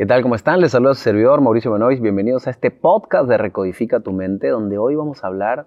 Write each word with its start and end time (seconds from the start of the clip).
¿Qué 0.00 0.06
tal? 0.06 0.22
¿Cómo 0.22 0.34
están? 0.34 0.62
Les 0.62 0.72
saluda 0.72 0.94
su 0.94 1.02
servidor 1.02 1.42
Mauricio 1.42 1.70
Benois. 1.72 2.00
Bienvenidos 2.00 2.46
a 2.46 2.50
este 2.50 2.70
podcast 2.70 3.28
de 3.28 3.36
Recodifica 3.36 4.00
tu 4.00 4.12
mente, 4.12 4.48
donde 4.48 4.78
hoy 4.78 4.94
vamos 4.94 5.22
a 5.22 5.26
hablar 5.26 5.66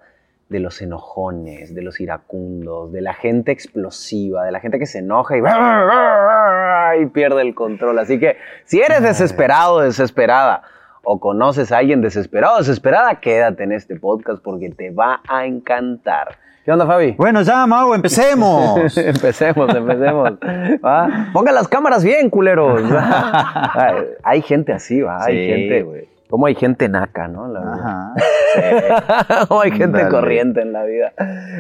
de 0.50 0.60
los 0.60 0.82
enojones, 0.82 1.76
de 1.76 1.84
los 1.84 2.00
iracundos, 2.00 2.92
de 2.92 3.02
la 3.02 3.14
gente 3.14 3.52
explosiva, 3.52 4.44
de 4.44 4.52
la 4.52 4.60
gente 4.60 4.80
que 4.80 4.88
se 4.88 4.98
enoja 4.98 5.38
y, 5.38 5.42
y 7.04 7.06
pierde 7.12 7.44
el 7.44 7.54
control. 7.54 8.00
Así 8.00 8.20
que 8.20 8.38
si 8.66 8.82
eres 8.82 9.04
desesperado, 9.04 9.82
desesperada, 9.82 10.64
o 11.04 11.20
conoces 11.20 11.72
a 11.72 11.78
alguien 11.78 12.02
desesperado, 12.02 12.58
desesperada, 12.58 13.20
quédate 13.20 13.62
en 13.62 13.72
este 13.72 13.98
podcast 13.98 14.42
porque 14.42 14.72
te 14.72 14.90
va 14.90 15.22
a 15.28 15.46
encantar. 15.46 16.40
¿Qué 16.66 16.72
onda, 16.72 16.86
Fabi? 16.86 17.12
Bueno, 17.18 17.42
ya, 17.42 17.68
Mau, 17.68 17.94
empecemos. 17.94 18.98
empecemos, 18.98 19.76
empecemos. 19.76 20.32
¿va? 20.86 21.30
Pongan 21.34 21.56
las 21.56 21.68
cámaras 21.68 22.04
bien, 22.04 22.30
culeros. 22.30 22.82
Ay, 22.94 23.96
hay 24.24 24.42
gente 24.42 24.72
así, 24.72 25.02
¿va? 25.02 25.24
Hay 25.26 25.36
Sí. 25.36 25.48
gente, 25.54 25.84
güey. 25.84 26.10
Como 26.30 26.46
hay 26.48 26.56
gente 26.56 26.88
naca, 26.90 27.28
¿no? 27.28 27.48
La. 27.48 27.60
Ajá. 27.60 29.46
Como 29.48 29.62
hay 29.62 29.72
gente 29.72 30.00
Dale. 30.00 30.10
corriente 30.10 30.62
en 30.62 30.74
la 30.74 30.84
vida. 30.84 31.12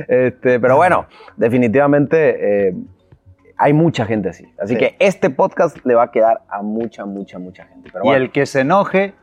Este, 0.08 0.60
pero 0.60 0.78
bueno, 0.78 1.06
definitivamente 1.38 2.70
eh, 2.70 2.74
hay 3.58 3.74
mucha 3.74 4.06
gente 4.06 4.30
así. 4.30 4.52
Así 4.58 4.74
Sí. 4.74 4.80
que 4.80 4.96
este 5.00 5.30
podcast 5.30 5.78
le 5.86 5.94
va 5.96 6.04
a 6.04 6.12
quedar 6.12 6.42
a 6.50 6.64
mucha, 6.64 7.06
mucha, 7.06 7.38
mucha 7.38 7.66
gente. 7.66 7.90
Pero 7.92 8.06
Y 8.06 8.08
bueno. 8.08 8.24
el 8.24 8.32
que 8.32 8.46
se 8.48 8.62
enoje, 8.62 9.14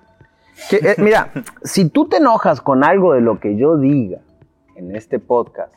Que, 0.69 0.77
eh, 0.77 0.95
mira, 0.99 1.31
si 1.65 1.89
tú 1.89 2.07
te 2.09 2.19
enojas 2.19 2.61
con 2.61 2.85
algo 2.85 3.15
de 3.15 3.23
lo 3.23 3.41
que 3.41 3.57
yo 3.57 3.77
diga 3.79 4.19
en 4.81 4.97
este 4.97 5.19
podcast, 5.19 5.75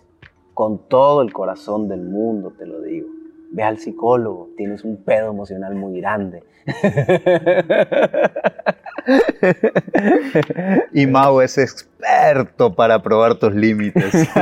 con 0.53 0.87
todo 0.87 1.21
el 1.21 1.33
corazón 1.33 1.89
del 1.89 2.03
mundo 2.03 2.53
te 2.57 2.65
lo 2.65 2.79
digo, 2.81 3.09
ve 3.51 3.63
al 3.63 3.77
psicólogo, 3.77 4.47
tienes 4.55 4.85
un 4.85 5.03
pedo 5.03 5.29
emocional 5.29 5.75
muy 5.75 5.99
grande. 5.99 6.41
y 10.93 11.05
Mau 11.05 11.41
es 11.41 11.57
experto 11.57 12.73
para 12.73 13.03
probar 13.03 13.35
tus 13.35 13.53
límites. 13.53 14.29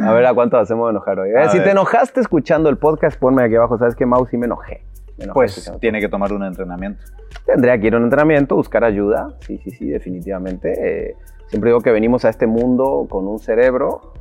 A 0.00 0.12
ver, 0.14 0.24
¿a 0.24 0.32
cuánto 0.32 0.56
hacemos 0.56 0.86
de 0.86 0.92
enojar 0.92 1.18
hoy? 1.18 1.28
Eh, 1.30 1.50
si 1.50 1.60
te 1.60 1.72
enojaste 1.72 2.20
escuchando 2.20 2.70
el 2.70 2.78
podcast, 2.78 3.18
ponme 3.18 3.44
aquí 3.44 3.56
abajo, 3.56 3.76
¿sabes 3.76 3.94
qué, 3.94 4.06
Mau? 4.06 4.26
Sí 4.26 4.38
me 4.38 4.46
enojé. 4.46 4.86
Me 5.18 5.24
enojé 5.24 5.34
pues 5.34 5.70
tiene 5.80 6.00
que 6.00 6.08
tomar 6.08 6.32
un 6.32 6.44
entrenamiento. 6.44 7.04
Tendría 7.44 7.78
que 7.78 7.88
ir 7.88 7.94
a 7.94 7.98
un 7.98 8.04
entrenamiento, 8.04 8.56
buscar 8.56 8.84
ayuda. 8.84 9.36
Sí, 9.40 9.58
sí, 9.58 9.70
sí, 9.72 9.90
definitivamente. 9.90 11.10
Eh, 11.10 11.16
siempre 11.48 11.70
digo 11.70 11.80
que 11.80 11.90
venimos 11.92 12.24
a 12.24 12.28
este 12.30 12.46
mundo 12.46 13.06
con 13.08 13.26
un 13.26 13.38
cerebro 13.38 14.12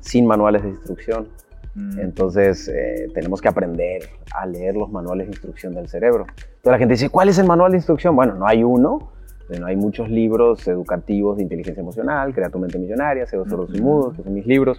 sin 0.00 0.26
manuales 0.26 0.62
de 0.62 0.70
instrucción. 0.70 1.28
Mm. 1.74 1.98
Entonces 1.98 2.68
eh, 2.68 3.08
tenemos 3.14 3.40
que 3.40 3.48
aprender 3.48 4.02
a 4.34 4.46
leer 4.46 4.76
los 4.76 4.90
manuales 4.92 5.26
de 5.26 5.32
instrucción 5.32 5.74
del 5.74 5.88
cerebro. 5.88 6.26
Toda 6.62 6.74
la 6.76 6.78
gente 6.78 6.94
dice, 6.94 7.08
¿cuál 7.10 7.28
es 7.28 7.38
el 7.38 7.46
manual 7.46 7.72
de 7.72 7.78
instrucción? 7.78 8.14
Bueno, 8.14 8.34
no 8.34 8.46
hay 8.46 8.62
uno, 8.62 9.10
no 9.58 9.66
hay 9.66 9.76
muchos 9.76 10.08
libros 10.08 10.66
educativos 10.68 11.36
de 11.36 11.42
inteligencia 11.42 11.80
emocional, 11.80 12.32
Crea 12.34 12.48
tu 12.50 12.58
mente 12.58 12.78
millonaria, 12.78 13.26
Ciegos, 13.26 13.48
Sordos 13.48 13.70
y 13.74 13.80
Ujú. 13.80 13.82
Mudos, 13.88 14.16
que 14.16 14.22
son 14.22 14.32
mis 14.34 14.46
libros, 14.46 14.78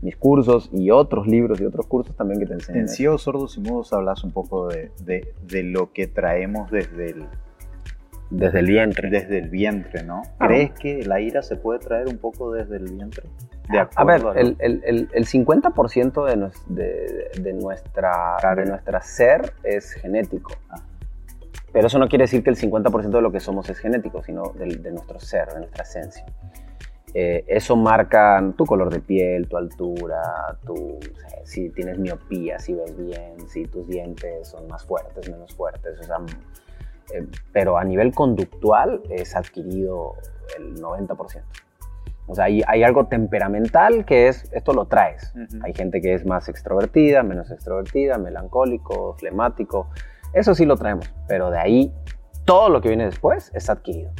mis 0.00 0.16
cursos 0.16 0.70
y 0.72 0.90
otros 0.92 1.26
libros 1.26 1.60
y 1.60 1.64
otros 1.64 1.86
cursos 1.86 2.14
también 2.14 2.38
que 2.38 2.46
te 2.46 2.54
enseñan. 2.54 2.82
En. 2.82 2.88
Ciegos, 2.88 3.22
Sordos 3.22 3.56
y 3.58 3.60
Mudos 3.60 3.92
hablas 3.92 4.22
un 4.22 4.30
poco 4.30 4.68
de, 4.68 4.92
de- 5.04 5.34
de 5.48 5.62
lo 5.64 5.92
que 5.92 6.06
traemos 6.06 6.70
desde 6.70 7.10
el, 7.10 7.24
Desde 8.30 8.58
el 8.60 8.66
vientre. 8.66 9.08
desde 9.10 9.38
el 9.38 9.48
vientre, 9.48 10.02
¿no? 10.02 10.22
Ah. 10.38 10.46
¿Crees 10.48 10.72
que 10.72 11.02
la 11.04 11.20
ira 11.20 11.42
se 11.42 11.56
puede 11.56 11.78
traer 11.80 12.08
un 12.08 12.18
poco 12.18 12.52
desde 12.52 12.76
el 12.76 12.84
vientre? 12.84 13.24
De 13.70 13.86
A 13.94 14.04
ver, 14.04 14.22
¿no? 14.22 14.32
el, 14.34 14.56
el- 14.58 14.82
el- 14.84 15.08
el 15.12 15.26
50% 15.26 16.24
de, 16.26 16.36
nues- 16.36 16.64
de- 16.68 17.30
de 17.40 17.52
nuestra, 17.54 18.36
Carga. 18.40 18.62
de 18.62 18.70
nuestra 18.70 19.00
ser 19.02 19.52
es 19.62 19.92
genético. 19.92 20.52
Ah. 20.70 20.82
Pero 21.72 21.86
eso 21.86 21.98
no 21.98 22.08
quiere 22.08 22.24
decir 22.24 22.42
que 22.42 22.50
el 22.50 22.56
50% 22.56 23.18
de 23.18 23.22
lo 23.22 23.30
que 23.30 23.40
somos 23.40 23.68
es 23.68 23.78
genético, 23.78 24.22
sino 24.22 24.52
del- 24.58 24.82
de, 24.82 24.90
nuestro 24.92 25.18
ser, 25.20 25.48
de 25.48 25.58
nuestra 25.60 25.84
esencia. 25.84 26.24
Eh, 27.14 27.44
eso 27.46 27.74
marca 27.76 28.42
tu 28.56 28.64
color 28.66 28.90
de 28.92 29.00
piel, 29.00 29.48
tu 29.48 29.56
altura, 29.56 30.22
tu, 30.66 30.98
si 31.44 31.70
tienes 31.70 31.98
miopía, 31.98 32.58
si 32.58 32.74
ves 32.74 32.94
bien, 32.96 33.48
si 33.48 33.64
tus 33.64 33.86
dientes 33.88 34.48
son 34.48 34.66
más 34.68 34.84
fuertes, 34.84 35.30
menos 35.30 35.54
fuertes. 35.54 35.98
O 36.00 36.02
sea, 36.02 36.16
eh, 37.14 37.26
pero 37.52 37.78
a 37.78 37.84
nivel 37.84 38.12
conductual 38.12 39.02
es 39.10 39.34
adquirido 39.36 40.14
el 40.58 40.80
90%. 40.80 41.42
O 42.26 42.34
sea, 42.34 42.44
hay, 42.44 42.62
hay 42.66 42.82
algo 42.82 43.06
temperamental 43.06 44.04
que 44.04 44.28
es, 44.28 44.50
esto 44.52 44.74
lo 44.74 44.84
traes. 44.84 45.32
Hay 45.62 45.72
gente 45.72 46.02
que 46.02 46.12
es 46.12 46.26
más 46.26 46.48
extrovertida, 46.48 47.22
menos 47.22 47.50
extrovertida, 47.50 48.18
melancólico, 48.18 49.14
flemático. 49.14 49.88
Eso 50.34 50.54
sí 50.54 50.66
lo 50.66 50.76
traemos, 50.76 51.10
pero 51.26 51.50
de 51.50 51.58
ahí 51.58 51.92
todo 52.44 52.68
lo 52.68 52.82
que 52.82 52.88
viene 52.88 53.06
después 53.06 53.50
es 53.54 53.70
adquirido. 53.70 54.10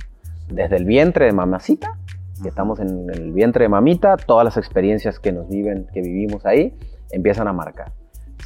Desde 0.48 0.76
el 0.76 0.86
vientre 0.86 1.26
de 1.26 1.32
mamacita, 1.32 1.98
que 2.42 2.48
estamos 2.48 2.80
en 2.80 3.10
el 3.10 3.32
vientre 3.32 3.64
de 3.64 3.68
mamita, 3.68 4.16
todas 4.16 4.44
las 4.44 4.56
experiencias 4.56 5.20
que 5.20 5.32
nos 5.32 5.48
viven, 5.48 5.86
que 5.92 6.00
vivimos 6.00 6.46
ahí, 6.46 6.78
empiezan 7.10 7.46
a 7.48 7.52
marcar. 7.52 7.92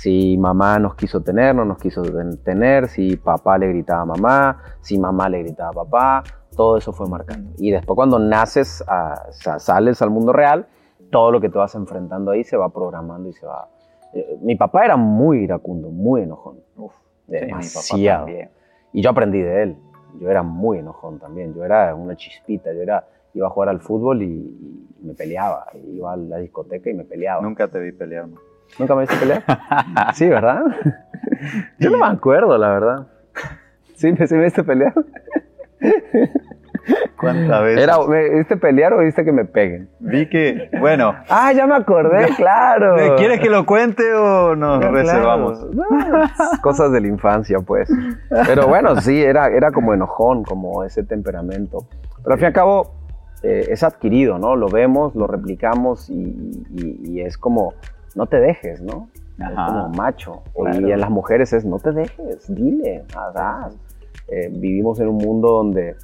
Si 0.03 0.37
mamá 0.37 0.81
nos 0.81 0.97
quiso 0.97 1.21
tener, 1.21 1.55
no 1.55 1.65
nos 1.65 1.79
quiso 1.79 2.03
ten- 2.03 2.37
tener, 2.43 2.89
si 2.89 3.17
papá 3.17 3.57
le 3.57 3.69
gritaba 3.69 4.03
a 4.03 4.05
mamá, 4.05 4.59
si 4.81 4.99
mamá 4.99 5.29
le 5.29 5.45
gritaba 5.45 5.69
a 5.71 5.85
papá, 5.85 6.25
todo 6.57 6.77
eso 6.77 6.93
fue 6.93 7.09
marcando. 7.09 7.53
Y 7.59 7.71
después 7.71 7.95
cuando 7.95 8.19
naces, 8.19 8.83
a- 8.89 9.31
sa- 9.31 9.61
sales 9.61 10.03
al 10.03 10.11
mundo 10.11 10.33
real, 10.33 10.67
todo 11.13 11.31
lo 11.31 11.41
que 11.41 11.49
te 11.49 11.57
vas 11.57 11.77
enfrentando 11.77 12.33
ahí 12.33 12.43
se 12.43 12.57
va 12.57 12.69
programando 12.71 13.29
y 13.29 13.33
se 13.33 13.47
va... 13.47 13.69
Eh, 14.13 14.39
mi 14.43 14.57
papá 14.57 14.85
era 14.85 14.97
muy 14.97 15.45
iracundo, 15.45 15.89
muy 15.91 16.23
enojón. 16.23 16.57
Uf, 16.77 16.93
Sí, 17.29 17.37
demasiado. 17.47 18.27
también. 18.27 18.51
Y 18.93 19.03
yo 19.03 19.11
aprendí 19.11 19.41
de 19.41 19.63
él. 19.63 19.77
Yo 20.21 20.29
era 20.29 20.43
muy 20.43 20.79
enojón 20.79 21.21
también. 21.21 21.55
Yo 21.55 21.65
era 21.65 21.95
una 21.95 22.17
chispita. 22.17 22.73
Yo 22.73 22.83
era, 22.83 23.07
iba 23.35 23.47
a 23.47 23.51
jugar 23.51 23.69
al 23.69 23.81
fútbol 23.81 24.21
y, 24.23 24.27
y 25.01 25.05
me 25.07 25.15
peleaba. 25.15 25.67
Iba 25.75 26.13
a 26.15 26.17
la 26.17 26.39
discoteca 26.39 26.91
y 26.91 26.95
me 26.95 27.05
peleaba. 27.05 27.41
Nunca 27.41 27.69
te 27.69 27.79
vi 27.79 27.93
pelear. 27.93 28.27
¿Nunca 28.79 28.95
me 28.95 29.03
viste 29.03 29.17
pelear? 29.17 29.43
sí, 30.15 30.29
¿verdad? 30.29 30.63
Yo 31.79 31.91
no 31.91 31.99
me 31.99 32.07
acuerdo, 32.07 32.57
la 32.59 32.69
verdad. 32.71 33.07
¿Sí, 33.95 34.13
me- 34.13 34.27
sí 34.27 34.35
me 34.35 34.45
viste 34.45 34.65
pelear? 34.65 34.93
¿Cuántas 37.21 37.63
veces? 37.63 37.83
Era, 37.85 37.99
¿Me 38.07 38.29
viste 38.31 38.57
pelear 38.57 38.93
o 38.95 38.99
viste 38.99 39.25
que 39.25 39.31
me 39.31 39.45
peguen? 39.45 39.89
Vi 40.01 40.29
que, 40.29 40.69
bueno, 40.81 41.15
Ah, 41.29 41.53
ya 41.53 41.67
me 41.67 41.77
acordé, 41.77 42.27
claro. 42.37 43.17
¿quieres 43.17 43.39
que 43.41 43.49
lo 43.49 43.65
cuente 43.65 44.13
o 44.15 44.57
nos 44.57 44.83
reservamos? 44.85 45.65
claro. 45.71 46.25
Cosas 46.63 46.91
de 46.91 47.01
la 47.01 47.07
infancia, 47.07 47.61
pues. 47.61 47.89
Pero 48.47 48.67
bueno, 48.67 49.01
sí, 49.01 49.23
era, 49.23 49.47
era 49.49 49.71
como 49.71 49.95
enojón, 49.95 50.43
como 50.43 50.83
ese 50.83 51.05
temperamento. 51.05 51.87
Pero 52.25 52.33
al 52.33 52.39
fin 52.39 52.45
y 52.45 52.47
al 52.49 52.53
cabo, 52.53 52.95
eh, 53.45 53.67
es 53.71 53.85
adquirido, 53.85 54.39
¿no? 54.39 54.57
Lo 54.57 54.69
vemos, 54.69 55.15
lo 55.15 55.29
replicamos 55.29 56.11
y, 56.11 56.15
y- 56.75 57.01
y 57.05 57.21
es 57.21 57.39
como, 57.39 57.75
no 58.15 58.27
te 58.27 58.39
dejes, 58.41 58.81
¿no? 58.81 59.09
Es 59.39 59.55
como 59.55 59.89
macho. 59.89 60.43
Claro. 60.55 60.87
Y 60.89 60.93
en 60.93 61.01
las 61.01 61.11
mujeres 61.11 61.53
es, 61.53 61.65
no 61.65 61.79
te 61.79 61.93
dejes, 61.93 62.53
dile, 62.55 63.05
haz. 63.35 63.77
Eh, 64.29 64.49
vivimos 64.51 65.01
en 65.01 65.09
un 65.09 65.17
mundo 65.17 65.49
donde 65.51 65.97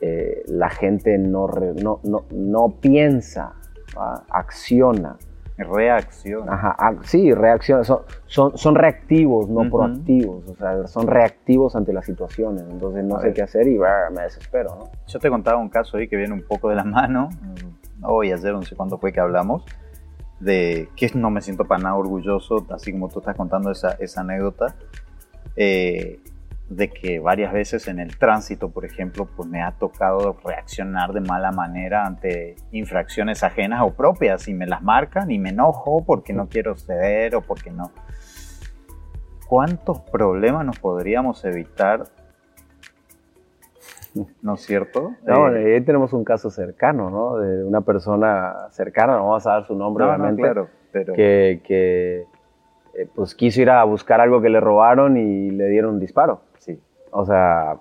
eh, 0.00 0.42
la 0.48 0.68
gente 0.70 1.16
no, 1.18 1.46
re- 1.46 1.72
no, 1.74 2.00
no, 2.04 2.24
no 2.30 2.68
piensa, 2.80 3.54
¿va? 3.96 4.24
acciona. 4.30 5.16
Reacción. 5.56 6.48
Ajá, 6.50 6.74
ah, 6.78 6.94
sí, 7.04 7.32
reacciones, 7.32 7.86
son, 7.86 8.00
son, 8.26 8.58
son 8.58 8.74
reactivos, 8.74 9.48
no 9.48 9.60
Ujú. 9.60 9.70
proactivos, 9.70 10.48
o 10.48 10.54
sea, 10.56 10.86
son 10.88 11.06
reactivos 11.06 11.76
ante 11.76 11.92
las 11.92 12.04
situaciones, 12.06 12.64
entonces 12.68 13.04
no 13.04 13.16
A 13.16 13.20
sé 13.20 13.26
ver. 13.28 13.34
qué 13.34 13.42
hacer 13.42 13.68
y 13.68 13.78
brr, 13.78 14.10
me 14.12 14.22
desespero, 14.22 14.74
¿no? 14.74 14.90
Yo 15.06 15.20
te 15.20 15.30
contaba 15.30 15.58
un 15.60 15.68
caso 15.68 15.96
ahí 15.96 16.08
que 16.08 16.16
viene 16.16 16.34
un 16.34 16.42
poco 16.42 16.68
de 16.70 16.74
la 16.74 16.82
mano, 16.84 17.28
hoy, 18.02 18.32
ayer, 18.32 18.52
no 18.52 18.62
sé 18.64 18.74
cuándo 18.74 18.98
fue 18.98 19.12
que 19.12 19.20
hablamos, 19.20 19.64
de 20.40 20.88
que 20.96 21.10
no 21.14 21.30
me 21.30 21.40
siento 21.40 21.64
para 21.64 21.82
nada 21.82 21.96
orgulloso, 21.96 22.66
así 22.70 22.92
como 22.92 23.08
tú 23.08 23.20
estás 23.20 23.36
contando 23.36 23.70
esa, 23.70 23.92
esa 23.92 24.22
anécdota, 24.22 24.74
eh, 25.56 26.20
de 26.68 26.90
que 26.90 27.18
varias 27.18 27.52
veces 27.52 27.88
en 27.88 27.98
el 27.98 28.16
tránsito, 28.16 28.70
por 28.70 28.84
ejemplo, 28.84 29.26
pues 29.36 29.48
me 29.48 29.62
ha 29.62 29.72
tocado 29.72 30.36
reaccionar 30.44 31.12
de 31.12 31.20
mala 31.20 31.52
manera 31.52 32.06
ante 32.06 32.56
infracciones 32.72 33.42
ajenas 33.42 33.82
o 33.82 33.94
propias 33.94 34.48
y 34.48 34.54
me 34.54 34.66
las 34.66 34.82
marcan 34.82 35.30
y 35.30 35.38
me 35.38 35.50
enojo 35.50 36.04
porque 36.04 36.32
no 36.32 36.48
quiero 36.48 36.74
ceder 36.76 37.36
o 37.36 37.42
porque 37.42 37.70
no. 37.70 37.92
¿Cuántos 39.46 40.00
problemas 40.00 40.64
nos 40.64 40.78
podríamos 40.78 41.44
evitar? 41.44 42.04
¿No 44.42 44.54
es 44.54 44.60
cierto? 44.60 45.12
No, 45.26 45.54
Eh, 45.54 45.74
ahí 45.74 45.80
tenemos 45.80 46.12
un 46.12 46.24
caso 46.24 46.50
cercano, 46.50 47.10
¿no? 47.10 47.38
De 47.38 47.64
una 47.64 47.80
persona 47.80 48.68
cercana, 48.70 49.16
no 49.16 49.24
vamos 49.28 49.46
a 49.46 49.50
dar 49.52 49.64
su 49.66 49.74
nombre, 49.74 50.04
no, 50.04 50.10
no, 50.10 50.16
obviamente, 50.16 50.42
claro, 50.42 50.68
pero 50.92 51.14
que, 51.14 51.60
que, 51.64 52.26
eh, 52.94 53.08
pues 53.14 53.34
quiso 53.34 53.60
ir 53.62 53.70
a 53.70 53.82
buscar 53.84 54.20
algo 54.20 54.40
que 54.40 54.48
le 54.48 54.60
robaron 54.60 55.16
y 55.16 55.50
le 55.50 55.68
dieron 55.68 55.94
un 55.94 56.00
disparo. 56.00 56.40
sí. 56.58 56.80
O 57.16 57.24
sea, 57.24 57.76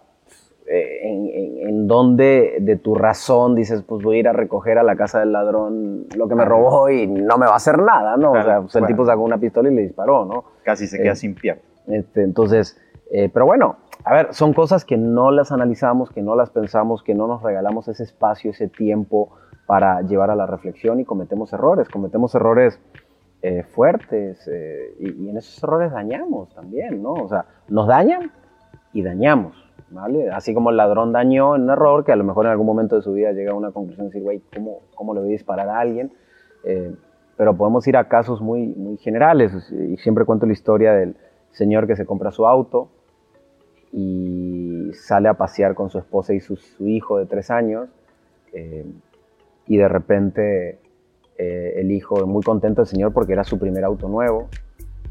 eh, 0.68 1.00
en, 1.04 1.28
en, 1.28 1.68
en 1.70 1.88
dónde 1.88 2.58
de 2.62 2.78
tu 2.78 2.96
razón 2.96 3.54
dices, 3.56 3.84
pues 3.84 4.02
voy 4.04 4.18
a 4.18 4.20
ir 4.22 4.28
a 4.28 4.34
recoger 4.34 4.78
a 4.78 4.84
la 4.84 4.96
casa 4.96 5.20
del 5.20 5.34
ladrón 5.34 6.06
lo 6.16 6.28
que 6.28 6.36
me 6.36 6.46
robó 6.46 6.90
y 6.90 7.06
no 7.08 7.38
me 7.38 7.46
va 7.48 7.54
a 7.54 7.58
hacer 7.58 7.80
nada, 7.80 8.16
¿no? 8.16 8.32
o 8.32 8.44
sea, 8.44 8.62
pues 8.62 8.76
el 8.76 8.86
tipo 8.86 9.06
sacó 9.06 9.22
una 9.24 9.38
pistola 9.40 9.70
y 9.70 9.76
le 9.76 9.82
disparó, 9.82 10.24
¿no? 10.26 10.46
casi 10.64 10.88
se 10.88 11.02
queda 11.02 11.16
sin 11.16 11.36
pierna. 11.36 11.62
Este, 11.88 12.24
entonces, 12.24 12.80
pero 13.34 13.46
bueno, 13.46 13.76
a 14.06 14.14
ver, 14.14 14.34
son 14.34 14.54
cosas 14.54 14.84
que 14.84 14.98
no 14.98 15.32
las 15.32 15.52
analizamos, 15.52 16.10
que 16.10 16.22
no 16.22 16.36
las 16.36 16.50
pensamos, 16.50 17.04
que 17.04 17.16
no 17.16 17.28
nos 17.28 17.42
regalamos 17.42 17.88
ese 17.88 18.04
espacio, 18.04 18.52
ese 18.52 18.68
tiempo 18.68 19.30
para 19.66 20.02
llevar 20.02 20.30
a 20.30 20.36
la 20.36 20.46
reflexión 20.46 21.00
y 21.00 21.06
cometemos 21.06 21.54
errores, 21.54 21.88
cometemos 21.88 22.36
errores 22.36 22.80
eh, 23.42 23.64
fuertes 23.64 24.48
eh, 24.48 24.96
y, 25.00 25.30
en 25.30 25.38
esos 25.38 25.64
errores 25.64 25.92
dañamos 25.92 26.54
también, 26.54 27.02
¿no? 27.02 27.14
O 27.14 27.28
sea, 27.30 27.46
nos 27.70 27.88
dañan 27.88 28.32
y 28.92 29.04
dañamos, 29.04 29.56
¿vale? 29.90 30.30
Así 30.32 30.54
como 30.54 30.70
el 30.70 30.78
ladrón 30.78 31.14
dañó 31.14 31.56
en 31.56 31.64
un 31.64 31.70
error 31.70 32.04
que 32.04 32.12
a 32.12 32.16
lo 32.18 32.24
mejor 32.26 32.46
en 32.46 32.52
algún 32.52 32.68
momento 32.68 32.98
de 32.98 33.02
su 33.02 33.14
vida 33.14 33.32
llega 33.32 33.52
a 33.52 33.56
una 33.56 33.72
conclusión 33.72 34.08
de 34.08 34.10
decir, 34.10 34.24
güey, 34.24 34.42
¿cómo, 34.54 34.80
¿cómo 34.96 35.14
le 35.14 35.22
voy 35.22 35.30
a 35.30 35.32
disparar 35.32 35.70
a 35.70 35.80
alguien? 35.80 36.12
Eh, 36.66 36.94
pero 37.38 37.56
podemos 37.56 37.88
ir 37.88 37.98
a 37.98 38.08
casos 38.08 38.42
muy, 38.42 38.68
muy 38.68 38.98
generales 38.98 39.52
y 39.72 39.98
siempre 39.98 40.26
cuento 40.26 40.46
la 40.46 40.54
historia 40.54 40.94
del 40.94 41.16
señor 41.52 41.88
que 41.88 41.96
se 41.96 42.06
compra 42.06 42.32
su 42.32 42.46
auto, 42.46 42.90
y 43.94 44.92
sale 44.94 45.30
a 45.30 45.36
pasear 45.36 45.76
con 45.76 45.92
su 45.92 46.00
esposa 46.00 46.34
y 46.34 46.40
su, 46.40 46.58
hijo 46.80 47.20
de 47.20 47.28
tres 47.28 47.52
años 47.52 47.90
eh, 48.52 48.86
y 49.68 49.78
de 49.78 49.88
repente 49.88 50.80
eh, 51.38 51.74
el 51.78 51.92
hijo 51.92 52.26
muy 52.26 52.42
contento 52.42 52.82
del 52.82 52.88
señor 52.88 53.14
porque 53.14 53.34
era 53.34 53.44
su 53.44 53.60
primer 53.60 53.84
auto 53.84 54.10
nuevo 54.10 54.50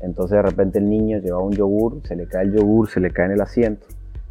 entonces 0.00 0.36
de 0.36 0.42
repente 0.42 0.80
el 0.80 0.90
niño 0.90 1.18
llevaba 1.18 1.44
un 1.44 1.52
yogur 1.52 2.02
se 2.04 2.16
le 2.16 2.26
cae 2.26 2.42
el 2.42 2.54
yogur 2.54 2.90
se 2.90 2.98
le 2.98 3.12
cae 3.12 3.26
en 3.26 3.32
el 3.32 3.40
asiento 3.40 3.86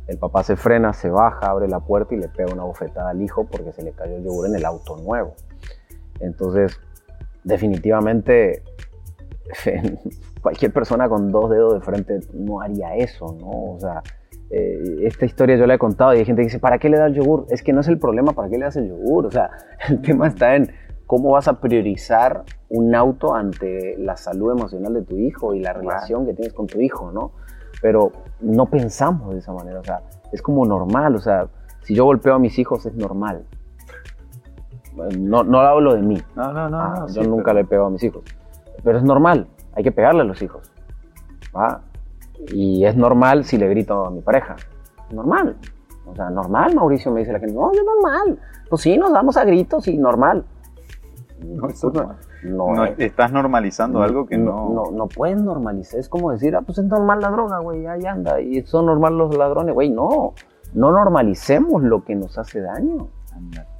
el 0.07 0.17
papá 0.17 0.43
se 0.43 0.57
frena 0.57 0.91
se 0.91 1.09
baja 1.09 1.49
abre 1.49 1.69
la 1.69 1.79
puerta 1.79 2.13
y 2.13 2.17
le 2.17 2.27
pega 2.27 2.53
una 2.53 2.63
bofetada 2.63 3.11
al 3.11 3.21
hijo 3.21 3.45
porque 3.45 3.71
se 3.71 3.83
le 3.83 3.93
cayó 3.93 4.17
el 4.17 4.23
yogur 4.23 4.47
en 4.47 4.55
el 4.55 4.65
auto 4.65 4.97
nuevo. 4.97 5.35
Entonces 6.19 6.77
definitivamente 7.45 8.63
cualquier 10.41 10.73
persona 10.73 11.07
con 11.07 11.31
dos 11.31 11.49
dedos 11.49 11.73
de 11.75 11.81
frente 11.81 12.19
no 12.33 12.61
haría 12.61 12.95
eso 12.95 13.35
no 13.39 13.73
o 13.73 13.77
sea 13.79 14.03
eh, 14.51 15.05
esta 15.07 15.25
historia 15.25 15.55
yo 15.55 15.65
la 15.65 15.75
he 15.75 15.79
contado 15.79 16.13
y 16.13 16.17
hay 16.17 16.25
gente 16.25 16.41
que 16.41 16.47
dice, 16.47 16.59
¿para 16.59 16.77
qué 16.77 16.89
le 16.89 16.97
da 16.97 17.07
el 17.07 17.13
yogur? 17.13 17.45
Es 17.49 17.63
que 17.63 17.71
no 17.71 17.81
es 17.81 17.87
el 17.87 17.97
problema, 17.97 18.33
¿para 18.33 18.49
qué 18.49 18.57
le 18.57 18.65
das 18.65 18.75
el 18.75 18.89
yogur? 18.89 19.25
O 19.25 19.31
sea, 19.31 19.49
el 19.89 20.01
tema 20.01 20.27
está 20.27 20.55
en 20.55 20.71
cómo 21.05 21.31
vas 21.31 21.47
a 21.47 21.59
priorizar 21.59 22.43
un 22.69 22.93
auto 22.95 23.33
ante 23.33 23.95
la 23.97 24.17
salud 24.17 24.51
emocional 24.51 24.93
de 24.93 25.01
tu 25.03 25.17
hijo 25.17 25.53
y 25.53 25.59
la 25.61 25.73
relación 25.73 26.25
que 26.25 26.33
tienes 26.33 26.53
con 26.53 26.67
tu 26.67 26.79
hijo, 26.79 27.11
¿no? 27.11 27.31
Pero 27.81 28.11
no 28.41 28.65
pensamos 28.65 29.33
de 29.33 29.39
esa 29.39 29.53
manera, 29.53 29.79
o 29.79 29.83
sea, 29.83 30.01
es 30.31 30.41
como 30.41 30.65
normal, 30.65 31.15
o 31.15 31.19
sea, 31.19 31.47
si 31.81 31.95
yo 31.95 32.05
golpeo 32.05 32.35
a 32.35 32.39
mis 32.39 32.57
hijos 32.59 32.85
es 32.85 32.93
normal. 32.93 33.43
No, 35.17 35.43
no 35.43 35.59
hablo 35.59 35.95
de 35.95 36.01
mí. 36.01 36.21
No, 36.35 36.51
no, 36.51 36.69
no. 36.69 36.77
Ah, 36.77 37.05
yo 37.13 37.23
nunca 37.23 37.53
le 37.53 37.63
pego 37.63 37.85
a 37.85 37.89
mis 37.89 38.03
hijos. 38.03 38.23
Pero 38.83 38.97
es 38.97 39.03
normal, 39.03 39.47
hay 39.73 39.83
que 39.83 39.91
pegarle 39.91 40.21
a 40.21 40.25
los 40.25 40.41
hijos. 40.41 40.71
¿va? 41.55 41.81
Y 42.47 42.85
es 42.85 42.95
normal 42.95 43.45
si 43.45 43.57
le 43.57 43.67
grito 43.69 44.05
a 44.05 44.09
mi 44.09 44.21
pareja. 44.21 44.55
Normal. 45.11 45.57
O 46.05 46.15
sea, 46.15 46.29
normal, 46.29 46.75
Mauricio, 46.75 47.11
me 47.11 47.21
dice 47.21 47.31
la 47.31 47.39
gente. 47.39 47.53
No, 47.53 47.71
yo 47.73 47.81
normal. 47.83 48.39
Pues 48.69 48.81
sí, 48.81 48.97
nos 48.97 49.11
damos 49.11 49.37
a 49.37 49.45
gritos 49.45 49.87
y 49.87 49.97
normal. 49.97 50.45
No, 52.43 52.73
no, 52.73 52.85
estás 52.85 53.31
normalizando 53.31 54.01
algo 54.01 54.25
que 54.25 54.37
no, 54.37 54.69
no. 54.69 54.91
No, 54.91 55.07
puedes 55.07 55.41
normalizar. 55.41 55.99
Es 55.99 56.09
como 56.09 56.31
decir, 56.31 56.55
ah, 56.55 56.61
pues 56.61 56.77
es 56.77 56.85
normal 56.85 57.19
la 57.19 57.29
droga, 57.29 57.59
güey, 57.59 57.85
ahí 57.87 58.05
anda. 58.05 58.39
Y 58.41 58.61
son 58.63 58.85
normal 58.87 59.17
los 59.17 59.35
ladrones, 59.35 59.73
güey. 59.73 59.89
No, 59.89 60.33
no 60.73 60.91
normalicemos 60.91 61.83
lo 61.83 62.03
que 62.03 62.15
nos 62.15 62.37
hace 62.37 62.61
daño. 62.61 63.07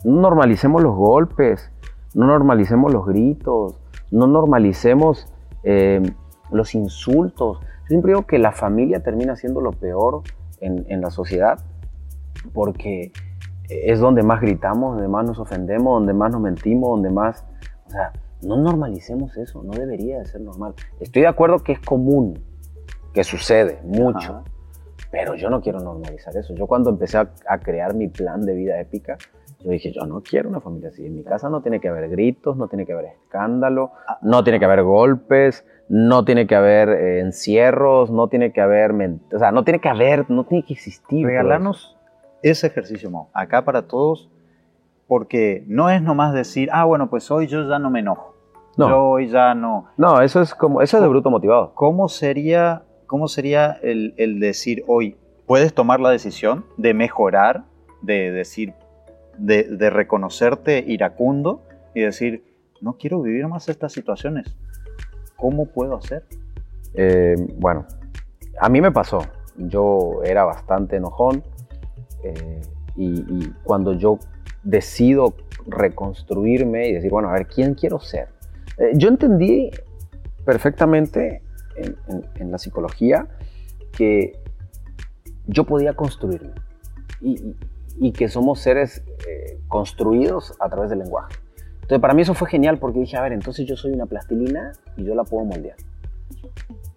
No 0.03 0.21
normalicemos 0.21 0.81
los 0.81 0.95
golpes. 0.95 1.71
No 2.13 2.27
normalicemos 2.27 2.91
los 2.91 3.05
gritos. 3.05 3.79
No 4.11 4.27
normalicemos 4.27 5.27
eh, 5.63 6.01
los 6.51 6.75
insultos 6.75 7.59
siempre 7.91 8.13
digo 8.13 8.25
que 8.25 8.39
la 8.39 8.53
familia 8.53 9.01
termina 9.01 9.35
siendo 9.35 9.59
lo 9.59 9.71
peor 9.73 10.21
en, 10.61 11.01
la 11.01 11.09
sociedad 11.09 11.59
porque 12.53 13.11
es 13.67 13.99
donde 13.99 14.23
más 14.23 14.39
gritamos, 14.39 14.93
donde 14.93 15.09
más 15.09 15.25
nos 15.25 15.39
ofendemos, 15.39 15.99
donde 15.99 16.13
más 16.13 16.31
nos 16.31 16.41
mentimos, 16.41 16.89
donde 16.89 17.09
más... 17.09 17.43
O 17.87 17.89
sea, 17.89 18.13
no 18.43 18.55
normalicemos 18.55 19.35
eso, 19.35 19.61
no 19.63 19.73
debería 19.73 20.19
de 20.19 20.25
ser 20.25 20.39
normal. 20.39 20.73
Estoy 21.01 21.23
de 21.23 21.27
acuerdo 21.27 21.59
que 21.59 21.73
es 21.73 21.79
común, 21.79 22.39
que 23.13 23.25
sucede 23.25 23.79
mucho, 23.83 24.43
pero 25.11 25.35
yo 25.35 25.49
no 25.49 25.59
quiero 25.59 25.81
normalizar 25.81 26.35
eso. 26.37 26.55
Yo 26.55 26.67
cuando 26.67 26.91
empecé 26.91 27.17
a, 27.17 27.29
a, 27.45 27.59
crear 27.59 27.93
mi 27.93 28.07
plan 28.07 28.41
de 28.41 28.55
vida 28.55 28.79
épica, 28.79 29.17
yo 29.59 29.69
dije, 29.69 29.91
yo 29.91 30.05
no 30.05 30.21
quiero 30.21 30.47
una 30.47 30.61
familia 30.61 30.89
así. 30.89 31.05
En 31.05 31.15
mi 31.15 31.23
casa 31.23 31.49
no 31.49 31.61
tiene 31.61 31.81
que 31.81 31.89
haber 31.89 32.09
gritos, 32.09 32.55
no 32.55 32.69
tiene 32.69 32.85
que 32.85 32.93
haber 32.93 33.05
escándalo, 33.05 33.91
ah. 34.07 34.17
no 34.21 34.43
tiene 34.43 34.59
que 34.59 34.65
haber 34.65 34.83
golpes, 34.83 35.65
no 35.91 36.23
tiene 36.23 36.47
que 36.47 36.55
haber 36.55 36.87
eh, 36.87 37.19
encierros, 37.19 38.09
no 38.11 38.29
tiene 38.29 38.53
que 38.53 38.61
haber, 38.61 38.93
o 38.93 39.37
sea, 39.37 39.51
no 39.51 39.65
tiene 39.65 39.81
que 39.81 39.89
haber, 39.89 40.29
no 40.29 40.45
tiene 40.45 40.63
que 40.63 40.71
existir. 40.71 41.27
Regalarnos 41.27 41.97
ese 42.41 42.67
ejercicio, 42.67 43.11
Mo, 43.11 43.29
acá 43.33 43.65
para 43.65 43.81
todos, 43.81 44.29
porque 45.05 45.65
no 45.67 45.89
es 45.89 46.01
nomás 46.01 46.33
decir, 46.33 46.69
ah, 46.71 46.85
bueno, 46.85 47.09
pues 47.09 47.29
hoy 47.29 47.47
yo 47.47 47.67
ya 47.67 47.77
no 47.77 47.89
me 47.89 47.99
enojo. 47.99 48.37
No. 48.77 48.87
Yo 48.87 49.03
hoy 49.03 49.27
ya 49.27 49.53
no. 49.53 49.89
No, 49.97 50.21
eso 50.21 50.41
es 50.41 50.55
como, 50.55 50.81
eso 50.81 50.95
es 50.95 51.03
de 51.03 51.09
bruto 51.09 51.29
motivado. 51.29 51.73
¿Cómo 51.75 52.07
sería, 52.07 52.83
cómo 53.05 53.27
sería 53.27 53.77
el, 53.83 54.13
el 54.15 54.39
decir 54.39 54.85
hoy, 54.87 55.17
puedes 55.45 55.73
tomar 55.73 55.99
la 55.99 56.09
decisión 56.09 56.63
de 56.77 56.93
mejorar, 56.93 57.65
de 58.01 58.31
decir, 58.31 58.75
de, 59.37 59.63
de 59.63 59.89
reconocerte 59.89 60.85
iracundo 60.87 61.63
y 61.93 61.99
decir, 61.99 62.45
no 62.79 62.93
quiero 62.93 63.21
vivir 63.21 63.45
más 63.49 63.67
estas 63.67 63.91
situaciones 63.91 64.55
¿Cómo 65.41 65.65
puedo 65.65 65.95
hacer? 65.95 66.23
Eh, 66.93 67.35
bueno, 67.57 67.87
a 68.59 68.69
mí 68.69 68.79
me 68.79 68.91
pasó. 68.91 69.25
Yo 69.57 70.21
era 70.23 70.43
bastante 70.43 70.97
enojón 70.97 71.43
eh, 72.23 72.61
y, 72.95 73.49
cuando 73.63 73.93
yo 73.93 74.19
decido 74.63 75.33
reconstruirme 75.65 76.89
y 76.89 76.93
decir, 76.93 77.09
bueno, 77.09 77.29
a 77.29 77.33
ver, 77.33 77.47
¿quién 77.47 77.73
quiero 77.73 77.99
ser? 77.99 78.27
Eh, 78.77 78.91
yo 78.93 79.09
entendí 79.09 79.71
perfectamente 80.45 81.41
en, 82.35 82.51
la 82.51 82.59
psicología 82.59 83.27
que 83.97 84.39
yo 85.47 85.63
podía 85.63 85.93
construirme 85.93 86.53
y, 87.19 87.55
y 87.99 88.11
que 88.11 88.27
somos 88.29 88.59
seres 88.59 89.03
construidos 89.67 90.53
a 90.59 90.69
través 90.69 90.91
del 90.91 90.99
lenguaje. 90.99 91.35
Entonces 91.91 92.03
para 92.03 92.13
mí 92.13 92.21
eso 92.21 92.33
fue 92.33 92.47
genial 92.47 92.77
porque 92.77 92.99
dije, 92.99 93.17
a 93.17 93.21
ver, 93.21 93.33
entonces 93.33 93.65
yo 93.65 93.75
soy 93.75 93.91
una 93.91 94.05
plastilina 94.05 94.71
y 94.95 95.03
yo 95.03 95.13
la 95.13 95.25
puedo 95.25 95.43
moldear. 95.43 95.75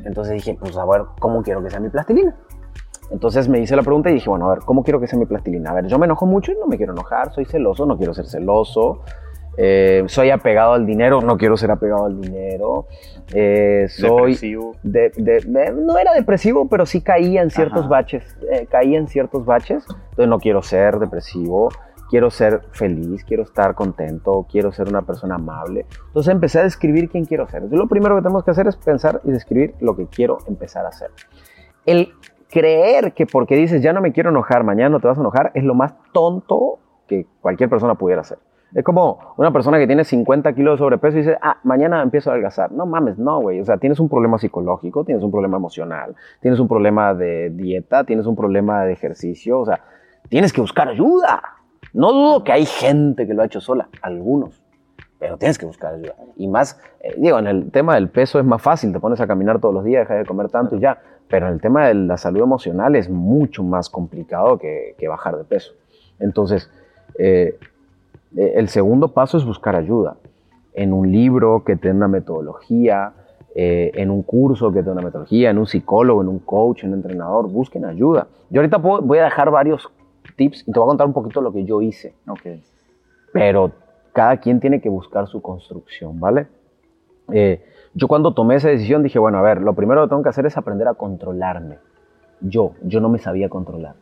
Entonces 0.05 0.35
dije, 0.35 0.57
pues 0.57 0.77
a 0.77 0.85
ver, 0.85 1.03
¿cómo 1.19 1.43
quiero 1.43 1.65
que 1.65 1.69
sea 1.69 1.81
mi 1.81 1.89
plastilina? 1.89 2.37
Entonces 3.11 3.49
me 3.49 3.59
hice 3.59 3.75
la 3.75 3.83
pregunta 3.83 4.11
y 4.11 4.15
dije, 4.15 4.31
bueno, 4.31 4.47
a 4.47 4.55
ver, 4.55 4.61
¿cómo 4.65 4.85
quiero 4.85 5.01
que 5.01 5.09
sea 5.09 5.19
mi 5.19 5.27
plastilina? 5.27 5.71
A 5.71 5.75
ver, 5.75 5.87
yo 5.89 5.99
me 5.99 6.07
enojo 6.07 6.27
mucho 6.27 6.53
y 6.53 6.55
no 6.61 6.69
me 6.69 6.77
quiero 6.77 6.93
enojar, 6.93 7.33
soy 7.33 7.45
celoso, 7.45 7.87
no 7.87 7.99
quiero 7.99 8.15
ser 8.15 8.27
celoso, 8.27 9.03
eh, 9.57 10.05
soy 10.07 10.31
apegado 10.31 10.75
al 10.75 10.87
dinero, 10.87 11.21
no 11.23 11.39
quiero 11.39 11.57
ser 11.57 11.73
apegado 11.73 12.05
al 12.05 12.21
dinero, 12.21 12.87
eh, 13.35 13.87
soy... 13.89 14.35
Depresivo. 14.35 14.77
no 15.75 15.99
era 15.99 16.15
depresivo, 16.15 16.69
pero 16.69 16.87
sí 16.87 17.01
caía 17.01 17.43
en 17.43 17.51
ciertos 17.51 17.89
baches, 17.89 18.39
eh, 18.49 18.69
caía 18.71 18.99
en 18.99 19.09
ciertos 19.09 19.45
baches, 19.45 19.85
entonces 19.89 20.29
no 20.29 20.39
quiero 20.39 20.63
ser 20.63 21.01
depresivo, 21.01 21.71
quiero 22.15 22.31
ser 22.31 22.61
feliz, 22.71 23.25
quiero 23.25 23.43
estar 23.43 23.75
contento, 23.75 24.47
quiero 24.49 24.71
ser 24.71 24.89
una 24.89 25.03
persona 25.03 25.35
amable. 25.35 25.85
Entonces 26.07 26.33
empecé 26.33 26.61
a 26.61 26.63
describir 26.63 27.11
quién 27.11 27.25
quiero 27.25 27.49
ser. 27.49 27.65
Entonces 27.65 27.81
lo 27.81 27.89
primero 27.89 28.15
que 28.15 28.23
tenemos 28.23 28.45
que 28.45 28.53
hacer 28.53 28.69
es 28.69 28.77
pensar 28.77 29.21
y 29.25 29.33
describir 29.33 29.75
lo 29.81 29.97
que 29.97 30.07
quiero 30.07 30.39
empezar 30.47 30.87
a 30.87 30.91
hacer. 30.91 31.11
El 31.85 32.13
creer 32.49 33.15
que 33.15 33.27
porque 33.27 33.57
dices 33.57 33.83
ya 33.83 33.93
no 33.93 34.01
me 34.01 34.13
quiero 34.13 34.31
enojar, 34.31 34.63
mañana 34.63 34.91
no 34.91 35.01
te 35.01 35.09
vas 35.09 35.19
a 35.19 35.23
enojar, 35.23 35.51
es 35.55 35.65
lo 35.65 35.75
más 35.75 35.93
tonto 36.13 36.79
que 37.09 37.27
cualquier 37.41 37.69
persona 37.69 37.97
pudiera 37.97 38.21
hacer. 38.21 38.39
Es 38.73 38.85
como 38.85 39.19
una 39.37 39.53
persona 39.53 39.81
que 39.81 39.89
tiene 39.89 40.05
50 40.05 40.53
kilos 40.55 40.75
de 40.75 40.85
sobrepeso 40.85 41.17
y 41.17 41.23
dice, 41.23 41.37
ah, 41.43 41.57
mañana 41.65 42.01
empiezo 42.01 42.31
a 42.31 42.35
adelgazar. 42.35 42.71
No 42.71 42.87
mames, 42.87 43.19
no, 43.19 43.41
güey. 43.41 43.59
O 43.59 43.65
sea, 43.65 43.79
tienes 43.79 43.99
un 43.99 44.09
problema 44.09 44.39
psicológico, 44.39 45.05
tienes 45.05 45.25
un 45.25 45.33
problema 45.33 45.57
emocional, 45.57 46.15
tienes 46.41 46.61
un 46.61 46.69
problema 46.69 47.13
de 47.13 47.51
dieta, 47.51 48.05
tienes 48.05 48.27
un 48.27 48.37
problema 48.37 48.85
de 48.85 48.93
ejercicio. 48.93 49.59
O 49.59 49.67
sea, 49.67 49.81
tienes 50.29 50.53
que 50.53 50.61
buscar 50.61 50.87
ayuda. 50.87 51.43
No 51.95 52.13
dudo 52.13 52.43
que 52.43 52.51
hay 52.51 52.67
gente 52.67 53.25
que 53.25 53.35
lo 53.35 53.43
ha 53.43 53.47
hecho 53.47 53.61
sola, 53.61 53.89
algunos, 54.03 54.61
pero 55.21 55.39
tienes 55.39 55.59
que 55.59 55.65
buscar 55.65 55.95
ayuda. 55.95 56.17
Y 56.37 56.49
más, 56.49 56.81
eh, 57.01 57.15
digo, 57.17 57.39
en 57.39 57.47
el 57.47 57.71
tema 57.71 57.95
del 57.95 58.09
peso 58.09 58.41
es 58.41 58.45
más 58.45 58.61
fácil, 58.61 58.93
te 58.93 58.99
pones 58.99 59.21
a 59.21 59.29
caminar 59.29 59.61
todos 59.61 59.73
los 59.73 59.85
días, 59.85 60.01
dejas 60.01 60.19
de 60.19 60.27
comer 60.27 60.49
tanto 60.49 60.75
y 60.75 60.81
ya, 60.81 61.01
pero 61.29 61.47
en 61.47 61.55
el 61.55 61.61
tema 61.61 61.87
de 61.87 61.95
la 61.95 62.17
salud 62.17 62.43
emocional 62.43 62.97
es 62.97 63.09
mucho 63.09 63.63
más 63.63 63.89
complicado 63.89 64.59
que, 64.59 64.97
bajar 65.09 65.37
de 65.37 65.45
peso. 65.45 65.73
Entonces, 66.19 66.69
eh, 67.17 67.61
eh, 68.37 68.53
el 68.57 68.69
segundo 68.69 69.13
paso 69.13 69.39
es 69.39 69.45
buscar 69.45 69.77
ayuda 69.77 70.17
en 70.73 70.93
un 70.93 71.13
libro 71.13 71.63
que 71.65 71.77
tenga 71.77 71.95
una 71.95 72.09
metodología, 72.09 73.13
en 73.57 74.11
un 74.11 74.25
curso 74.25 74.73
que 74.73 74.81
tenga 74.81 74.95
una 74.95 75.03
metodología, 75.03 75.51
en 75.51 75.59
un 75.59 75.67
psicólogo, 75.69 76.23
en 76.23 76.27
un 76.27 76.41
coach, 76.41 76.83
en 76.83 76.89
un 76.89 76.97
entrenador, 76.97 77.49
busquen 77.49 77.85
ayuda. 77.85 78.27
Yo 78.51 78.61
ahorita 78.61 78.79
voy 78.79 79.19
a 79.19 79.25
dejar 79.27 79.53
varios 79.53 79.89
tips 80.37 80.63
y 80.67 80.73
te 80.73 80.79
voy 80.79 80.87
a 80.87 80.89
contar 80.89 81.07
un 81.07 81.13
poquito 81.13 81.41
lo 81.41 81.53
que 81.53 81.65
yo 81.65 81.81
hice. 81.83 82.15
Ok. 82.29 82.41
Pero 83.33 83.73
cada 84.13 84.37
quien 84.39 84.61
tiene 84.61 84.81
que 84.81 84.89
buscar 84.89 85.27
su 85.27 85.43
construcción, 85.43 86.21
¿vale? 86.21 86.47
Eh, 87.33 87.65
yo 87.95 88.09
cuando 88.09 88.35
tomé 88.35 88.57
esa 88.57 88.69
decisión 88.69 89.03
dije, 89.03 89.19
bueno, 89.19 89.39
a 89.39 89.43
ver, 89.43 89.61
lo 89.61 89.75
primero 89.75 90.03
que 90.03 90.09
tengo 90.09 90.23
que 90.23 90.29
hacer 90.29 90.47
es 90.47 90.57
aprender 90.57 90.89
a 90.89 90.95
controlarme. 90.95 91.79
yo, 92.41 92.73
yo 92.83 93.01
no 93.01 93.09
me 93.09 93.19
sabía 93.19 93.49
controlar. 93.49 93.95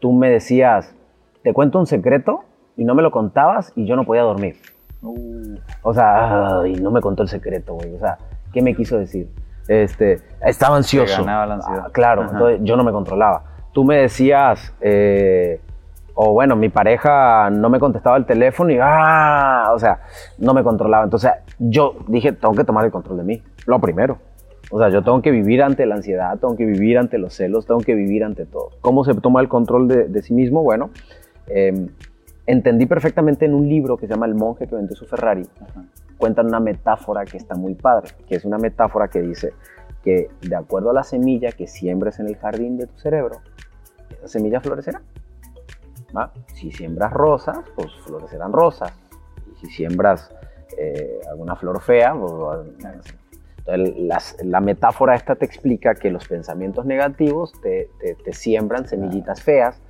Tú 0.00 0.12
me 0.12 0.30
decías, 0.30 0.94
te 1.42 1.52
cuento 1.52 1.78
un 1.78 1.86
secreto 1.86 2.40
y 2.76 2.84
no 2.84 2.94
me 2.94 3.02
lo 3.02 3.10
contabas 3.10 3.72
y 3.74 3.86
yo 3.86 3.96
no 3.96 4.04
podía 4.04 4.22
dormir. 4.22 4.56
Uh, 5.02 5.56
O 5.82 5.94
sea, 5.94 6.62
y 6.66 6.74
no 6.74 6.90
me 6.90 7.00
contó 7.00 7.22
el 7.22 7.28
secreto, 7.28 7.74
güey. 7.74 7.94
O 7.94 7.98
sea, 7.98 8.18
¿qué 8.52 8.62
me 8.62 8.74
quiso 8.74 8.98
decir? 8.98 9.28
Este, 9.68 10.20
estaba 10.44 10.76
ansioso. 10.76 11.20
ganaba 11.22 11.46
la 11.46 11.54
ansiedad. 11.54 11.84
Ah, 11.86 11.90
claro, 11.92 12.22
Ajá. 12.22 12.32
entonces 12.32 12.60
yo 12.62 12.76
no 12.76 12.84
me 12.84 12.92
controlaba. 12.92 13.44
Tú 13.78 13.84
me 13.84 13.98
decías, 13.98 14.74
eh, 14.80 15.60
o 16.14 16.32
bueno, 16.32 16.56
mi 16.56 16.68
pareja 16.68 17.48
no 17.48 17.70
me 17.70 17.78
contestaba 17.78 18.16
el 18.16 18.26
teléfono 18.26 18.72
y, 18.72 18.78
ah, 18.82 19.70
o 19.72 19.78
sea, 19.78 20.00
no 20.36 20.52
me 20.52 20.64
controlaba. 20.64 21.04
Entonces 21.04 21.30
yo 21.60 21.94
dije, 22.08 22.32
tengo 22.32 22.54
que 22.56 22.64
tomar 22.64 22.84
el 22.86 22.90
control 22.90 23.18
de 23.18 23.22
mí, 23.22 23.42
lo 23.66 23.80
primero. 23.80 24.18
O 24.72 24.80
sea, 24.80 24.88
yo 24.88 25.04
tengo 25.04 25.22
que 25.22 25.30
vivir 25.30 25.62
ante 25.62 25.86
la 25.86 25.94
ansiedad, 25.94 26.36
tengo 26.40 26.56
que 26.56 26.64
vivir 26.66 26.98
ante 26.98 27.18
los 27.18 27.34
celos, 27.34 27.66
tengo 27.66 27.78
que 27.78 27.94
vivir 27.94 28.24
ante 28.24 28.46
todo. 28.46 28.70
¿Cómo 28.80 29.04
se 29.04 29.14
toma 29.14 29.40
el 29.42 29.48
control 29.48 29.86
de, 29.86 30.08
de 30.08 30.22
sí 30.22 30.34
mismo? 30.34 30.64
Bueno, 30.64 30.90
eh, 31.46 31.88
entendí 32.46 32.86
perfectamente 32.86 33.44
en 33.44 33.54
un 33.54 33.68
libro 33.68 33.96
que 33.96 34.08
se 34.08 34.12
llama 34.12 34.26
El 34.26 34.34
monje 34.34 34.66
que 34.66 34.74
vendió 34.74 34.96
su 34.96 35.06
Ferrari, 35.06 35.46
ajá. 35.60 35.84
cuentan 36.16 36.46
una 36.46 36.58
metáfora 36.58 37.24
que 37.24 37.36
está 37.36 37.54
muy 37.54 37.76
padre, 37.76 38.08
que 38.26 38.34
es 38.34 38.44
una 38.44 38.58
metáfora 38.58 39.06
que 39.06 39.22
dice 39.22 39.52
que 40.02 40.30
de 40.40 40.56
acuerdo 40.56 40.90
a 40.90 40.94
la 40.94 41.04
semilla 41.04 41.52
que 41.52 41.68
siembres 41.68 42.18
en 42.18 42.26
el 42.26 42.36
jardín 42.38 42.76
de 42.76 42.88
tu 42.88 42.98
cerebro, 42.98 43.36
esa 44.18 44.28
semilla 44.28 44.60
florecerá. 44.60 45.00
¿va? 46.16 46.32
Si 46.54 46.70
siembras 46.72 47.12
rosas, 47.12 47.58
pues 47.76 47.92
florecerán 48.04 48.52
rosas. 48.52 48.92
Y 49.52 49.66
si 49.66 49.66
siembras 49.72 50.30
eh, 50.76 51.20
alguna 51.30 51.56
flor 51.56 51.80
fea, 51.80 52.14
pues, 52.14 52.66
entonces, 52.68 53.14
las- 53.98 54.36
la 54.44 54.60
metáfora 54.60 55.14
esta 55.14 55.34
te 55.34 55.44
explica 55.44 55.94
que 55.94 56.10
los 56.10 56.26
pensamientos 56.28 56.86
negativos 56.86 57.52
te, 57.60 57.90
te- 58.00 58.14
te 58.14 58.32
siembran 58.32 58.86
semillitas 58.86 59.42
feas 59.42 59.80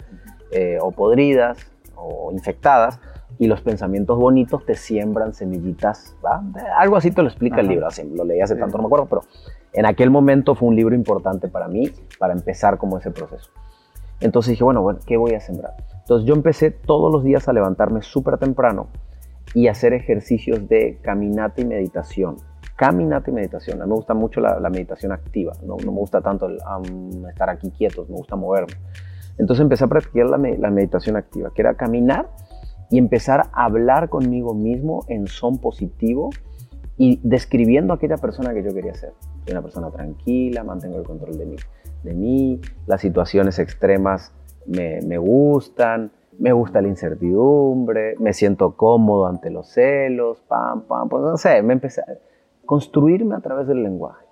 eh, 0.51 0.79
o 0.81 0.91
podridas 0.91 1.59
o 1.95 2.31
infectadas 2.33 2.99
y 3.39 3.47
los 3.49 3.61
pensamientos 3.61 4.19
bonitos 4.19 4.65
te 4.65 4.75
siembran 4.75 5.35
semillitas, 5.35 6.17
¿va? 6.25 6.43
Algo 6.79 6.97
así 6.97 7.11
te 7.11 7.23
lo 7.23 7.29
explica 7.29 7.57
el 7.61 7.67
Ajá. 7.67 7.73
libro, 7.73 7.87
así, 7.87 8.03
lo 8.09 8.25
leí 8.25 8.41
hace 8.41 8.55
Sí. 8.55 8.61
tanto, 8.61 8.79
no 8.79 8.85
me 8.85 8.87
acuerdo, 8.87 9.07
pero 9.07 9.23
en 9.75 9.85
aquel 9.87 10.11
momento 10.11 10.55
fue 10.55 10.69
un 10.69 10.75
libro 10.77 10.95
importante 10.95 11.47
para 11.49 11.69
mí, 11.69 11.93
para 12.19 12.33
empezar 12.33 12.79
como 12.79 12.99
ese 12.99 13.11
proceso. 13.11 13.51
Entonces 14.21 14.51
dije, 14.53 14.65
bueno, 14.65 14.83
bueno, 14.83 15.01
¿qué 15.07 15.17
voy 15.17 15.35
a 15.35 15.41
sembrar? 15.41 15.75
Entonces 16.01 16.27
yo 16.27 16.35
empecé 16.35 16.71
todos 16.71 17.13
los 17.13 17.23
días 17.23 17.49
a 17.49 17.53
levantarme 17.53 18.03
súper 18.03 18.39
temprano 18.39 18.89
y 19.55 19.69
hacer 19.69 19.93
ejercicios 19.93 20.69
de 20.69 20.99
caminata 21.03 21.61
y 21.61 21.65
meditación. 21.65 22.37
Caminata 22.77 23.31
y 23.31 23.35
meditación. 23.35 23.81
A 23.81 23.85
mí 23.85 23.91
me 23.91 23.97
gusta 23.97 24.15
mucho 24.15 24.41
la, 24.41 24.59
meditación 24.71 25.13
activa. 25.13 25.53
No, 25.65 25.77
me 25.77 25.91
gusta 25.91 26.21
tanto 26.21 26.49
estar 27.29 27.51
aquí 27.51 27.71
quietos, 27.71 28.09
me 28.09 28.17
gusta 28.17 28.37
moverme. 28.37 28.75
Entonces 29.39 29.63
empecé 29.63 29.85
a 29.85 29.89
practicar 29.89 30.27
la, 30.27 30.39
me- 30.39 30.59
la 30.59 30.71
meditación 30.71 31.17
activa, 31.17 31.51
que 31.55 31.63
era 31.63 31.75
caminar 31.75 32.29
y 32.91 32.99
empezar 32.99 33.49
a 33.53 33.65
hablar 33.65 34.09
conmigo 34.09 34.55
mismo 34.55 35.05
en 35.09 35.27
son 35.27 35.59
positivo 35.59 36.31
y 36.97 37.21
describiendo 37.23 37.93
aquella 37.93 38.17
persona 38.17 38.53
que 38.53 38.63
yo 38.63 38.75
quería 38.75 38.95
ser. 38.95 39.13
Soy 39.45 39.53
una 39.53 39.63
persona 39.63 39.91
tranquila, 39.91 40.65
mantengo 40.65 40.99
el 40.99 41.05
control 41.05 41.39
de 41.39 41.47
mí, 41.47 41.57
de 42.03 42.15
mí 42.15 42.61
las 42.87 43.01
situaciones 43.01 43.59
extremas 43.59 44.33
me, 44.67 45.01
me 45.03 45.19
gustan, 45.19 46.11
me 46.39 46.53
gusta 46.53 46.81
la 46.81 46.89
incertidumbre, 46.89 48.15
me 48.19 48.33
siento 48.33 48.77
cómodo 48.77 49.27
ante 49.27 49.51
los 49.51 49.69
celos, 49.69 50.41
pam, 50.49 50.83
pam, 50.83 51.09
pues 51.09 51.23
no 51.23 51.37
sé, 51.37 51.63
me 51.63 51.73
empecé 51.73 52.01
a 52.03 52.05
construirme 52.65 53.35
a 53.35 53.41
través 53.41 53.67
del 53.67 53.83
lenguaje. 53.83 54.25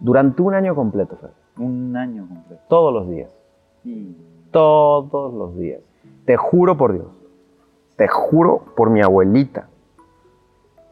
Durante 0.00 0.42
un 0.42 0.54
año 0.54 0.74
completo, 0.74 1.16
Fer, 1.16 1.30
Un 1.58 1.96
año 1.96 2.26
completo. 2.28 2.62
todos 2.68 2.92
los 2.92 3.08
días, 3.10 3.30
Y 3.84 4.16
todos 4.50 5.34
los 5.34 5.56
días. 5.58 5.80
Te 6.24 6.36
juro 6.36 6.76
por 6.76 6.92
Dios, 6.94 7.08
te 7.96 8.08
juro 8.08 8.64
por 8.76 8.90
mi 8.90 9.00
abuelita, 9.02 9.68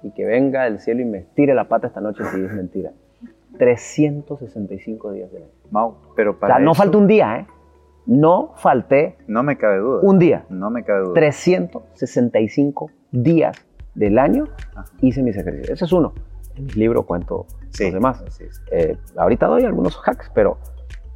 y 0.02 0.10
que 0.10 0.26
venga 0.26 0.64
del 0.64 0.80
cielo 0.80 1.00
y 1.00 1.06
me 1.06 1.18
estire 1.18 1.54
la 1.54 1.68
pata 1.68 1.86
esta 1.86 2.00
noche 2.00 2.24
si 2.24 2.42
es 2.42 2.52
mentira. 2.52 2.92
365 3.58 5.12
días 5.12 5.32
del 5.32 5.44
año. 5.44 5.52
Mau, 5.74 5.96
pero 6.14 6.30
O 6.30 6.38
para 6.38 6.54
sea, 6.56 6.64
no 6.64 6.72
falta 6.72 6.96
un 6.98 7.08
día, 7.08 7.36
¿eh? 7.38 7.46
No 8.06 8.52
falté 8.56 9.16
No 9.26 9.42
me 9.42 9.56
cabe 9.58 9.78
duda. 9.78 10.00
un 10.02 10.18
día. 10.20 10.44
No 10.48 10.70
me 10.70 10.84
cabe 10.84 11.00
duda. 11.00 11.14
365 11.14 12.90
días 13.10 13.56
del 13.94 14.18
año 14.20 14.44
Ajá. 14.76 14.84
hice 15.00 15.20
mis 15.22 15.36
ejercicios. 15.36 15.70
Ese 15.70 15.84
es 15.84 15.92
uno. 15.92 16.12
En 16.54 16.66
mi 16.66 16.72
libro 16.74 17.02
cuento 17.04 17.46
Sí, 17.70 17.84
los 17.86 17.94
demás. 17.94 18.22
sí, 18.28 18.44
sí. 18.50 18.60
Eh, 18.70 18.96
ahorita 19.16 19.46
doy 19.48 19.64
algunos 19.64 20.00
hacks, 20.06 20.30
pero 20.32 20.58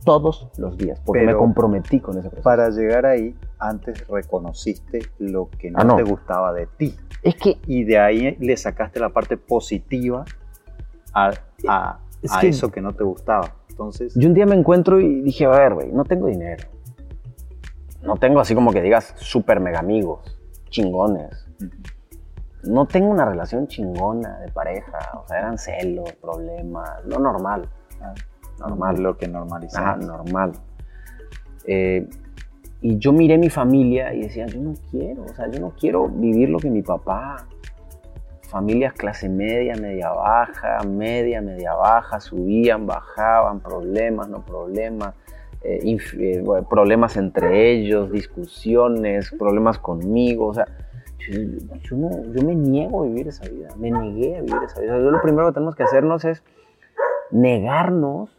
todos 0.05 0.49
los 0.59 0.77
días, 0.77 0.99
porque 1.05 1.21
Pero- 1.21 1.33
me 1.33 1.39
comprometí 1.39 2.01
con 2.01 2.15
ese 2.19 2.29
proceso. 2.29 2.43
Para 2.43 2.71
llegar 2.71 3.07
ahí, 3.07 3.37
antes 3.61 4.07
reconociste 4.09 5.01
lo 5.21 5.51
que 5.51 5.71
no, 5.71 5.79
Ah, 5.81 5.85
no. 5.85 5.97
te 5.97 6.03
gustaba 6.03 6.53
de 6.53 6.67
ti. 6.67 6.97
Es 7.23 7.37
que 7.37 7.59
Y 7.67 7.85
de 7.85 7.99
ahí 7.99 8.37
le 8.41 8.57
sacaste 8.57 8.99
la 8.99 9.11
parte 9.11 9.37
positiva 9.37 10.25
a, 11.15 11.31
a- 11.69 11.99
Es 12.23 12.33
a 12.35 12.41
que- 12.41 12.49
eso 12.49 12.71
que 12.73 12.81
no 12.81 12.93
te 12.95 13.05
gustaba. 13.05 13.55
Entonces, 13.79 14.13
yo 14.17 14.27
un 14.27 14.35
día 14.35 14.45
me 14.45 14.57
encuentro 14.57 14.99
y 14.99 15.21
dije, 15.21 15.45
a 15.45 15.51
ver, 15.51 15.75
güey, 15.75 15.93
no 15.93 16.05
tengo 16.05 16.27
dinero. 16.27 16.65
No 18.03 18.17
tengo 18.17 18.41
así 18.41 18.53
como 18.53 18.73
que 18.73 18.83
digas 18.83 19.15
super 19.19 19.61
mega 19.61 19.79
amigos, 19.79 20.37
chingones. 20.69 21.47
No 22.65 22.87
tengo 22.87 23.09
una 23.09 23.25
relación 23.25 23.69
chingona 23.69 24.41
de 24.41 24.51
pareja. 24.51 24.99
O 25.23 25.29
sea, 25.29 25.39
eran 25.39 25.59
celos, 25.59 26.13
problemas, 26.15 27.05
lo 27.05 27.21
normal. 27.21 27.69
Ah, 28.01 28.15
Normal. 28.59 29.01
lo 29.01 29.17
que 29.17 29.29
normalizamos. 29.29 30.05
normal. 30.05 30.53
Eh, 31.65 32.09
y 32.81 32.99
yo 32.99 33.13
miré 33.13 33.39
mi 33.39 33.49
familia 33.49 34.13
y 34.13 34.23
decía, 34.23 34.47
yo 34.47 34.61
no 34.61 34.75
quiero, 34.91 35.23
o 35.23 35.29
sea, 35.29 35.49
yo 35.49 35.61
no 35.61 35.71
quiero 35.79 36.09
vivir 36.09 36.49
lo 36.51 36.59
que 36.59 36.69
mi 36.69 36.83
papá. 36.83 37.47
Familias 38.49 38.95
clase 38.95 39.29
media, 39.29 39.75
media 39.77 40.11
baja, 40.11 40.79
media, 40.87 41.41
media 41.43 41.75
baja, 41.75 42.19
subían, 42.19 42.87
bajaban, 42.87 43.61
problemas, 43.61 44.29
no 44.29 44.45
problemas, 44.45 45.15
eh, 45.63 45.81
eh, 46.19 46.43
problemas 46.69 47.17
entre 47.17 47.73
ellos, 47.73 48.11
discusiones, 48.11 49.31
problemas 49.39 49.79
conmigo, 49.79 50.47
o 50.47 50.55
sea, 50.55 50.67
yo, 51.83 51.97
no, 51.97 52.11
yo 52.33 52.43
me 52.43 52.55
niego 52.55 53.03
a 53.03 53.07
vivir 53.07 53.29
esa 53.29 53.47
vida, 53.49 53.69
me 53.77 53.91
negué 53.91 54.39
a 54.39 54.41
vivir 54.41 54.63
esa 54.65 54.81
vida. 54.81 54.97
Lo 54.97 55.21
primero 55.21 55.49
que 55.49 55.55
tenemos 55.55 55.77
que 55.77 55.83
hacernos 55.83 56.25
es 56.25 56.43
negarnos 57.31 58.31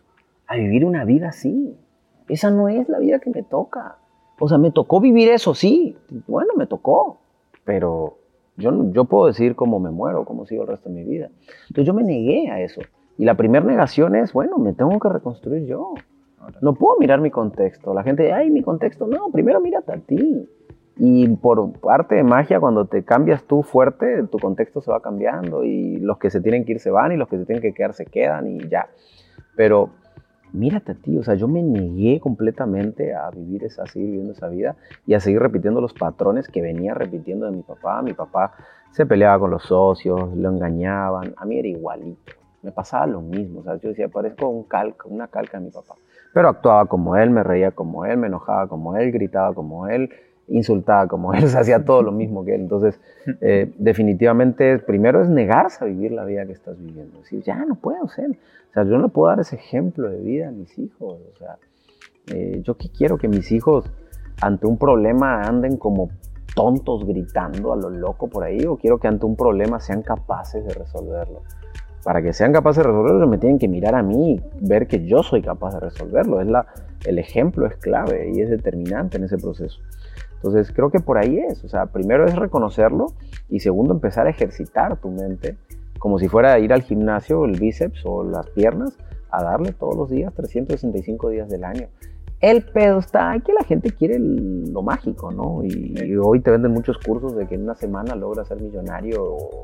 a 0.47 0.55
vivir 0.55 0.85
una 0.85 1.05
vida 1.05 1.29
así. 1.29 1.77
Esa 2.27 2.49
no 2.49 2.67
es 2.67 2.89
la 2.89 2.99
vida 2.99 3.19
que 3.19 3.29
me 3.29 3.43
toca. 3.43 3.97
O 4.39 4.47
sea, 4.47 4.57
me 4.57 4.71
tocó 4.71 4.99
vivir 4.99 5.29
eso, 5.29 5.53
sí. 5.53 5.97
Bueno, 6.27 6.53
me 6.55 6.65
tocó. 6.65 7.19
Pero 7.65 8.17
yo, 8.59 8.91
yo 8.91 9.05
puedo 9.05 9.27
decir 9.27 9.55
cómo 9.55 9.79
me 9.79 9.89
muero, 9.89 10.25
cómo 10.25 10.45
sigo 10.45 10.63
el 10.63 10.69
resto 10.69 10.89
de 10.89 10.95
mi 10.95 11.03
vida. 11.03 11.29
Entonces 11.69 11.85
yo 11.85 11.93
me 11.93 12.03
negué 12.03 12.51
a 12.51 12.61
eso. 12.61 12.81
Y 13.17 13.25
la 13.25 13.35
primera 13.35 13.65
negación 13.65 14.15
es, 14.15 14.31
bueno, 14.31 14.57
me 14.57 14.73
tengo 14.73 14.97
que 14.99 15.09
reconstruir 15.09 15.65
yo. 15.65 15.93
No 16.61 16.73
puedo 16.73 16.97
mirar 16.99 17.19
mi 17.19 17.31
contexto. 17.31 17.93
La 17.93 18.03
gente, 18.03 18.31
ay, 18.31 18.49
mi 18.49 18.61
contexto. 18.61 19.07
No, 19.07 19.29
primero 19.29 19.59
mírate 19.59 19.91
a 19.91 19.97
ti. 19.97 20.47
Y 20.97 21.27
por 21.27 21.71
arte 21.89 22.15
de 22.15 22.23
magia, 22.23 22.59
cuando 22.59 22.85
te 22.85 23.03
cambias 23.03 23.43
tú 23.43 23.63
fuerte, 23.63 24.23
tu 24.23 24.39
contexto 24.39 24.81
se 24.81 24.91
va 24.91 25.01
cambiando. 25.01 25.63
Y 25.63 25.97
los 25.97 26.17
que 26.17 26.29
se 26.29 26.41
tienen 26.41 26.65
que 26.65 26.73
ir 26.73 26.79
se 26.79 26.91
van 26.91 27.11
y 27.11 27.17
los 27.17 27.27
que 27.27 27.37
se 27.37 27.45
tienen 27.45 27.61
que 27.61 27.73
quedar 27.73 27.93
se 27.93 28.05
quedan 28.05 28.47
y 28.47 28.69
ya. 28.69 28.87
Pero 29.55 29.89
mírate 30.53 30.93
a 30.93 30.95
ti. 30.95 31.17
O 31.17 31.23
sea, 31.23 31.35
yo 31.35 31.47
me 31.47 31.61
negué 31.61 32.19
completamente 32.19 33.13
a 33.13 33.29
vivir 33.29 33.63
esa, 33.63 33.83
a 33.83 33.87
seguir 33.87 34.09
viviendo 34.09 34.33
esa 34.33 34.47
vida 34.47 34.75
y 35.05 35.13
a 35.13 35.19
seguir 35.19 35.39
repitiendo 35.39 35.81
los 35.81 35.93
patrones 35.93 36.47
que 36.47 36.61
venía 36.61 36.93
repitiendo 36.93 37.45
de 37.45 37.51
mi 37.51 37.63
papá. 37.63 38.01
Mi 38.01 38.13
papá 38.13 38.53
se 38.91 39.05
peleaba 39.05 39.39
con 39.39 39.51
los 39.51 39.63
socios, 39.63 40.35
lo 40.35 40.49
engañaban. 40.49 41.33
A 41.37 41.45
mí 41.45 41.59
era 41.59 41.67
igualito. 41.67 42.33
Me 42.61 42.71
pasaba 42.71 43.07
lo 43.07 43.21
mismo. 43.21 43.61
O 43.61 43.63
sea, 43.63 43.75
yo 43.77 43.89
decía, 43.89 44.07
parezco 44.09 44.49
un 44.49 44.63
calca, 44.63 45.07
una 45.07 45.27
calca 45.27 45.59
de 45.59 45.65
mi 45.65 45.71
papá 45.71 45.95
pero 46.33 46.49
actuaba 46.49 46.85
como 46.85 47.15
él, 47.15 47.29
me 47.29 47.43
reía 47.43 47.71
como 47.71 48.05
él, 48.05 48.17
me 48.17 48.27
enojaba 48.27 48.67
como 48.67 48.95
él, 48.97 49.11
gritaba 49.11 49.53
como 49.53 49.87
él, 49.87 50.09
insultaba 50.49 51.07
como 51.07 51.33
él, 51.35 51.47
se 51.47 51.57
hacía 51.57 51.83
todo 51.85 52.01
lo 52.01 52.11
mismo 52.11 52.43
que 52.45 52.55
él. 52.55 52.61
Entonces, 52.61 52.99
eh, 53.41 53.71
definitivamente, 53.77 54.79
primero 54.79 55.21
es 55.21 55.29
negarse 55.29 55.83
a 55.83 55.87
vivir 55.87 56.11
la 56.11 56.25
vida 56.25 56.45
que 56.45 56.53
estás 56.53 56.79
viviendo. 56.79 57.19
Decir, 57.19 57.43
ya 57.43 57.63
no 57.65 57.75
puedo 57.75 58.07
ser. 58.09 58.31
O 58.31 58.73
sea, 58.73 58.83
yo 58.83 58.97
no 58.97 59.09
puedo 59.09 59.29
dar 59.29 59.39
ese 59.39 59.55
ejemplo 59.55 60.09
de 60.09 60.19
vida 60.19 60.49
a 60.49 60.51
mis 60.51 60.77
hijos. 60.77 61.19
O 61.33 61.37
sea, 61.37 61.57
eh, 62.27 62.61
yo 62.63 62.75
qué 62.77 62.89
quiero 62.89 63.17
que 63.17 63.27
mis 63.27 63.51
hijos 63.51 63.91
ante 64.41 64.67
un 64.67 64.77
problema 64.77 65.41
anden 65.41 65.77
como 65.77 66.09
tontos 66.55 67.05
gritando 67.05 67.73
a 67.73 67.75
lo 67.75 67.89
loco 67.89 68.27
por 68.27 68.43
ahí, 68.43 68.65
o 68.65 68.77
quiero 68.77 68.99
que 68.99 69.07
ante 69.07 69.25
un 69.25 69.35
problema 69.35 69.79
sean 69.79 70.01
capaces 70.01 70.65
de 70.65 70.73
resolverlo 70.73 71.41
para 72.03 72.21
que 72.21 72.33
sean 72.33 72.53
capaces 72.53 72.83
de 72.83 72.89
resolverlo, 72.89 73.27
me 73.27 73.37
tienen 73.37 73.59
que 73.59 73.67
mirar 73.67 73.95
a 73.95 74.03
mí 74.03 74.33
y 74.33 74.41
ver 74.67 74.87
que 74.87 75.05
yo 75.05 75.23
soy 75.23 75.41
capaz 75.41 75.73
de 75.73 75.81
resolverlo. 75.81 76.41
Es 76.41 76.47
la, 76.47 76.65
el 77.05 77.19
ejemplo 77.19 77.67
es 77.67 77.75
clave 77.75 78.31
y 78.33 78.41
es 78.41 78.49
determinante 78.49 79.17
en 79.17 79.25
ese 79.25 79.37
proceso. 79.37 79.79
Entonces, 80.39 80.71
creo 80.73 80.89
que 80.89 80.99
por 80.99 81.17
ahí 81.17 81.37
es. 81.37 81.63
O 81.63 81.69
sea, 81.69 81.87
primero 81.87 82.25
es 82.25 82.35
reconocerlo 82.35 83.07
y 83.49 83.59
segundo, 83.59 83.93
empezar 83.93 84.27
a 84.27 84.29
ejercitar 84.29 84.97
tu 84.97 85.09
mente 85.09 85.57
como 85.99 86.17
si 86.17 86.29
fuera 86.29 86.53
a 86.53 86.59
ir 86.59 86.71
al 86.71 86.81
gimnasio, 86.81 87.43
el 87.45 87.59
bíceps 87.59 88.01
o 88.05 88.23
las 88.23 88.49
piernas, 88.51 88.97
a 89.31 89.43
darle 89.43 89.73
todos 89.73 89.95
los 89.95 90.09
días, 90.09 90.33
365 90.33 91.29
días 91.29 91.49
del 91.49 91.65
año. 91.65 91.87
El 92.39 92.63
pedo 92.63 92.99
está 92.99 93.37
que 93.45 93.51
la 93.51 93.65
gente 93.65 93.91
quiere 93.91 94.17
lo 94.17 94.81
mágico, 94.81 95.29
¿no? 95.29 95.61
Y, 95.61 95.93
y 96.01 96.15
hoy 96.15 96.39
te 96.39 96.51
venden 96.51 96.71
muchos 96.71 96.97
cursos 96.97 97.35
de 97.35 97.45
que 97.47 97.55
en 97.55 97.63
una 97.63 97.75
semana 97.75 98.15
logras 98.15 98.47
ser 98.47 98.61
millonario 98.61 99.21
o, 99.21 99.63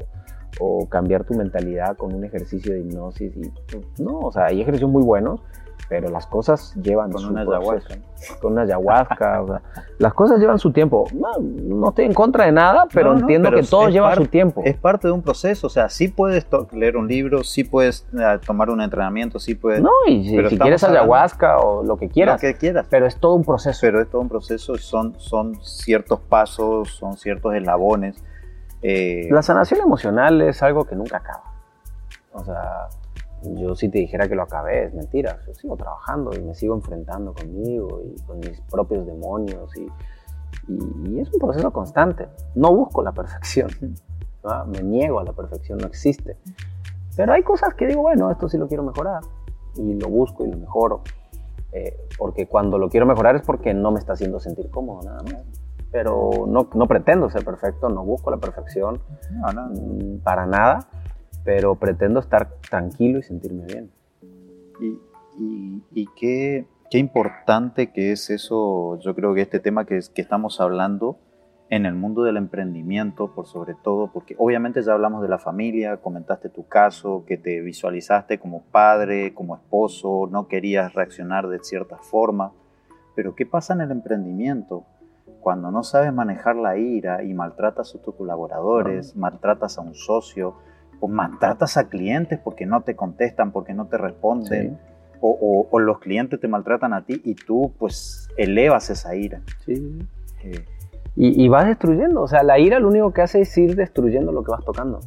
o 0.60 0.88
cambiar 0.90 1.24
tu 1.24 1.34
mentalidad 1.34 1.98
con 1.98 2.14
un 2.14 2.24
ejercicio 2.24 2.74
de 2.74 2.82
hipnosis. 2.82 3.36
Y, 3.36 3.50
pues, 3.72 3.86
no, 4.00 4.20
o 4.20 4.32
sea, 4.32 4.48
hay 4.48 4.62
ejercicios 4.62 4.90
muy 4.90 5.04
buenos, 5.04 5.42
pero 5.88 6.10
las 6.10 6.26
cosas 6.26 6.74
llevan 6.76 7.12
Con 7.12 7.22
su 7.22 7.30
una 7.30 7.42
ayahuasca. 7.42 7.96
Con 8.42 8.54
una 8.54 8.64
ayahuasca. 8.64 9.42
o 9.42 9.48
sea, 9.48 9.62
las 10.00 10.14
cosas 10.14 10.40
llevan 10.40 10.58
su 10.58 10.72
tiempo. 10.72 11.06
No, 11.14 11.30
no 11.40 11.90
estoy 11.90 12.06
en 12.06 12.14
contra 12.14 12.46
de 12.46 12.52
nada, 12.52 12.88
pero 12.92 13.10
No, 13.10 13.14
no, 13.16 13.20
entiendo 13.22 13.50
pero 13.50 13.62
que 13.62 13.68
todo 13.68 13.90
lleva 13.90 14.16
su 14.16 14.26
tiempo. 14.26 14.62
Es 14.66 14.76
parte 14.78 15.08
de 15.08 15.14
un 15.14 15.22
proceso, 15.22 15.68
o 15.68 15.70
sea, 15.70 15.90
sí 15.90 16.08
puedes 16.08 16.48
leer 16.72 16.98
un 16.98 17.08
libro, 17.08 17.44
sí 17.44 17.64
puedes 17.64 18.08
eh, 18.18 18.40
tomar 18.46 18.70
un 18.70 18.82
entrenamiento, 18.82 19.40
sí 19.40 19.54
puedes 19.56 19.82
No, 19.82 19.92
y 20.08 20.28
si, 20.28 20.58
quieres 20.58 20.84
ayahuasca 20.84 21.60
o 21.60 21.84
lo 21.84 21.98
que 21.98 22.10
quieras, 22.10 22.42
lo 22.42 22.48
que 22.48 22.56
quieras. 22.56 22.88
pero 22.90 23.06
es 23.06 23.18
todo 23.18 23.36
un 23.36 23.44
proceso. 23.44 23.78
Pero 23.82 24.02
es 24.02 24.10
todo 24.10 24.22
un 24.22 24.30
proceso, 24.30 24.76
son, 24.78 25.14
son 25.20 25.56
ciertos 25.64 26.20
pasos, 26.20 26.90
son 26.90 27.18
ciertos 27.18 27.54
eslabones. 27.54 28.24
eh, 28.82 29.28
La 29.30 29.44
sanación 29.44 29.82
emocional 29.82 30.42
es 30.42 30.64
algo 30.64 30.86
que 30.86 30.96
nunca 30.96 31.18
acaba. 31.18 31.44
O 32.34 32.44
sea, 32.44 32.88
yo 33.54 33.76
si 33.76 33.90
te 33.90 34.00
dijera 34.00 34.28
que 34.28 34.36
lo 34.36 34.44
acabé, 34.44 34.86
es 34.86 34.94
mentira. 34.94 35.40
Yo 35.46 35.54
sigo 35.54 35.76
trabajando 35.78 36.32
y 36.36 36.42
me 36.42 36.54
sigo 36.56 36.76
enfrentando 36.76 37.34
conmigo 37.34 38.02
y 38.04 38.20
con 38.24 38.40
mis 38.40 38.60
propios 38.62 39.06
demonios 39.06 39.76
y, 39.78 39.88
y- 40.72 41.10
y 41.16 41.20
es 41.20 41.32
un 41.34 41.40
proceso 41.40 41.72
constante. 41.72 42.28
No 42.56 42.74
busco 42.76 43.04
la 43.04 43.12
perfección, 43.12 43.70
¿no? 44.44 44.66
me 44.68 44.82
niego 44.84 45.20
a 45.20 45.24
la 45.24 45.34
perfección, 45.34 45.78
no 45.80 45.88
existe. 45.88 46.38
Pero 47.16 47.34
hay 47.34 47.44
cosas 47.44 47.74
que 47.74 47.88
digo, 47.88 48.02
bueno, 48.02 48.30
esto 48.32 48.48
sí 48.50 48.58
lo 48.58 48.68
quiero 48.68 48.84
mejorar 48.84 49.22
y 49.76 49.94
lo 49.96 50.08
busco 50.10 50.46
y 50.46 50.52
lo 50.52 50.58
mejoro. 50.58 51.02
Eh, 51.72 51.98
porque 52.18 52.48
cuando 52.48 52.78
lo 52.78 52.90
quiero 52.90 53.06
mejorar 53.06 53.36
es 53.36 53.42
porque 53.42 53.74
no 53.74 53.92
me 53.92 54.00
está 54.00 54.14
haciendo 54.14 54.40
sentir 54.40 54.70
cómodo, 54.70 55.02
nada 55.04 55.24
más. 55.24 55.44
Pero 55.92 56.30
no, 56.48 56.70
no 56.74 56.88
pretendo 56.88 57.30
ser 57.30 57.44
perfecto, 57.46 57.90
no 57.90 58.04
busco 58.04 58.30
la 58.32 58.38
perfección, 58.38 59.00
no, 59.32 59.52
no, 59.54 59.70
Mm, 59.70 60.20
para 60.24 60.46
nada, 60.46 60.88
pero 61.46 61.76
pretendo 61.76 62.20
estar 62.20 62.50
tranquilo 62.70 63.20
y 63.20 63.24
sentirme 63.24 63.66
bien. 63.66 63.92
Y, 64.82 65.00
y- 65.40 65.84
y 65.94 66.08
qué, 66.18 66.66
qué 66.90 66.98
importante 66.98 67.92
que 67.94 68.12
es 68.12 68.30
eso, 68.30 69.00
yo 69.00 69.16
creo 69.16 69.34
que 69.34 69.42
este 69.42 69.60
tema 69.60 69.86
que, 69.86 69.98
es- 69.98 70.10
que 70.10 70.22
estamos 70.22 70.60
hablando 70.60 71.18
en 71.70 71.86
el 71.86 71.96
mundo 71.96 72.24
del 72.24 72.38
emprendimiento, 72.38 73.34
por 73.34 73.46
sobre 73.48 73.74
todo, 73.76 74.12
porque 74.12 74.36
obviamente 74.38 74.82
ya 74.84 74.94
hablamos 74.94 75.22
de 75.22 75.28
la 75.30 75.38
familia, 75.40 75.98
comentaste 75.98 76.50
tu 76.50 76.68
caso, 76.68 77.24
que 77.28 77.38
te 77.38 77.62
visualizaste 77.62 78.40
como 78.40 78.62
padre, 78.72 79.34
como 79.34 79.56
esposo, 79.56 80.28
no 80.32 80.48
querías 80.48 80.94
reaccionar 80.94 81.48
de 81.48 81.60
cierta 81.64 81.98
forma, 81.98 82.52
pero 83.16 83.34
¿qué 83.36 83.46
pasa 83.46 83.74
en 83.74 83.82
el 83.82 83.92
emprendimiento? 83.92 84.84
Cuando 85.42 85.72
no 85.72 85.84
sabes 85.84 86.12
manejar 86.14 86.56
la 86.56 86.78
ira 86.78 87.24
y 87.24 87.34
maltratas 87.34 87.96
a 87.96 88.02
tus 88.02 88.14
colaboradores, 88.16 89.16
maltratas 89.16 89.78
a 89.78 89.82
un 89.82 89.94
socio, 89.96 90.56
o 91.00 91.08
maltratas 91.08 91.78
a 91.78 91.90
clientes 91.90 92.40
porque 92.44 92.66
no 92.66 92.82
te 92.82 92.96
contestan, 92.96 93.52
porque 93.52 93.74
no 93.74 93.88
te 93.88 93.98
responden, 93.98 94.78
o, 95.22 95.30
o- 95.30 95.68
o 95.72 95.80
los 95.80 96.00
clientes 96.00 96.40
te 96.40 96.48
maltratan 96.48 96.94
a 96.94 97.06
ti 97.06 97.22
y 97.24 97.36
tú 97.36 97.74
pues 97.80 98.28
elevas 98.38 98.90
esa 98.90 99.16
ira. 99.16 99.42
Sí. 99.66 100.00
Eh, 100.44 100.66
Y, 101.18 101.46
y 101.46 101.48
vas 101.48 101.66
destruyendo, 101.66 102.22
o 102.22 102.28
sea, 102.28 102.44
la 102.44 102.60
ira 102.60 102.78
lo 102.80 102.90
único 102.90 103.14
que 103.14 103.22
hace 103.22 103.40
es 103.42 103.58
ir 103.58 103.76
destruyendo 103.76 104.32
lo 104.34 104.44
que 104.44 104.52
vas 104.52 104.66
tocando. 104.66 105.00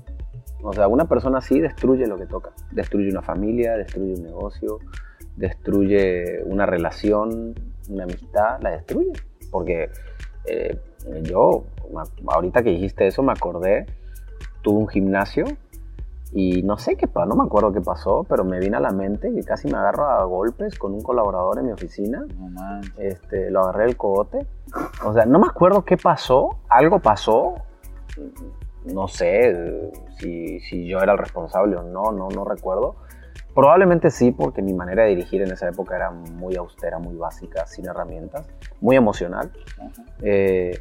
O 0.62 0.72
sea, 0.72 0.88
una 0.88 1.04
persona 1.06 1.38
así 1.38 1.60
destruye 1.60 2.06
lo 2.06 2.16
que 2.16 2.24
toca. 2.26 2.50
Destruye 2.72 3.10
una 3.10 3.20
familia, 3.22 3.76
destruye 3.76 4.14
un 4.14 4.22
negocio, 4.24 4.78
destruye 5.36 6.42
una 6.44 6.66
relación, 6.66 7.54
una 7.88 8.04
amistad, 8.04 8.60
la 8.60 8.70
destruye. 8.70 9.12
Porque 9.50 9.90
eh, 10.46 10.78
yo, 11.22 11.64
ahorita 12.26 12.62
que 12.62 12.70
dijiste 12.70 13.06
eso, 13.06 13.22
me 13.22 13.32
acordé, 13.32 13.86
tuve 14.62 14.78
un 14.80 14.88
gimnasio 14.88 15.44
y 16.32 16.62
no 16.62 16.76
sé 16.76 16.96
qué 16.96 17.06
pasó, 17.06 17.26
no 17.26 17.36
me 17.36 17.44
acuerdo 17.44 17.72
qué 17.72 17.80
pasó, 17.80 18.24
pero 18.28 18.44
me 18.44 18.58
vino 18.58 18.76
a 18.76 18.80
la 18.80 18.90
mente 18.90 19.32
que 19.32 19.42
casi 19.42 19.68
me 19.68 19.78
agarro 19.78 20.06
a 20.06 20.24
golpes 20.24 20.78
con 20.78 20.92
un 20.92 21.02
colaborador 21.02 21.58
en 21.58 21.66
mi 21.66 21.72
oficina 21.72 22.24
no 22.38 22.80
este, 22.98 23.50
lo 23.50 23.62
agarré 23.62 23.84
del 23.84 23.96
cogote. 23.96 24.46
O 25.04 25.12
sea, 25.14 25.24
no 25.24 25.38
me 25.38 25.46
acuerdo 25.46 25.84
qué 25.84 25.96
pasó, 25.96 26.58
algo 26.68 27.00
pasó. 27.00 27.54
No 28.84 29.08
sé 29.08 29.90
si, 30.18 30.60
si 30.60 30.86
yo 30.86 30.98
era 30.98 31.12
el 31.12 31.18
responsable 31.18 31.76
o 31.76 31.82
no, 31.82 32.12
no, 32.12 32.28
no 32.28 32.44
recuerdo. 32.44 32.96
Probablemente 33.54 34.10
sí, 34.10 34.30
porque 34.30 34.62
mi 34.62 34.74
manera 34.74 35.04
de 35.04 35.10
dirigir 35.10 35.42
en 35.42 35.50
esa 35.50 35.68
época 35.68 35.96
era 35.96 36.10
muy 36.10 36.56
austera, 36.56 36.98
muy 36.98 37.16
básica, 37.16 37.66
sin 37.66 37.86
herramientas, 37.86 38.46
muy 38.80 38.96
emocional. 38.96 39.50
Ajá. 39.78 40.04
Eh, 40.22 40.78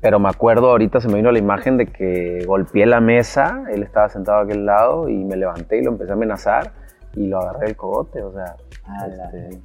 pero 0.00 0.18
me 0.18 0.28
acuerdo, 0.28 0.70
ahorita 0.70 1.00
se 1.00 1.08
me 1.08 1.14
vino 1.16 1.30
la 1.30 1.38
imagen 1.38 1.76
de 1.76 1.86
que 1.86 2.44
golpeé 2.46 2.86
la 2.86 3.00
mesa, 3.00 3.64
él 3.70 3.82
estaba 3.82 4.08
sentado 4.08 4.38
a 4.38 4.42
aquel 4.42 4.64
lado 4.66 5.08
y 5.08 5.24
me 5.24 5.36
levanté 5.36 5.78
y 5.78 5.84
lo 5.84 5.90
empecé 5.92 6.10
a 6.10 6.14
amenazar 6.14 6.72
y 7.14 7.26
lo 7.26 7.38
agarré 7.38 7.66
del 7.66 7.76
cogote, 7.76 8.22
o 8.22 8.32
sea, 8.32 8.56
Ah, 8.86 9.06
este, 9.06 9.60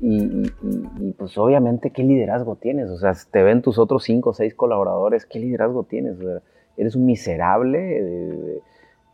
y, 0.00 0.22
y- 0.24 0.52
y- 0.62 0.88
y, 1.08 1.12
pues 1.12 1.38
obviamente, 1.38 1.90
¿qué 1.90 2.02
liderazgo 2.02 2.56
tienes? 2.56 2.90
O 2.90 2.98
sea, 2.98 3.12
te 3.30 3.42
ven 3.42 3.62
tus 3.62 3.78
otros 3.78 4.02
cinco 4.02 4.30
o 4.30 4.34
seis 4.34 4.54
colaboradores, 4.54 5.24
¿qué 5.26 5.38
liderazgo 5.38 5.84
tienes? 5.84 6.18
O 6.18 6.22
sea, 6.22 6.40
eres 6.76 6.96
un 6.96 7.06
miserable 7.06 7.98
eh, 8.00 8.58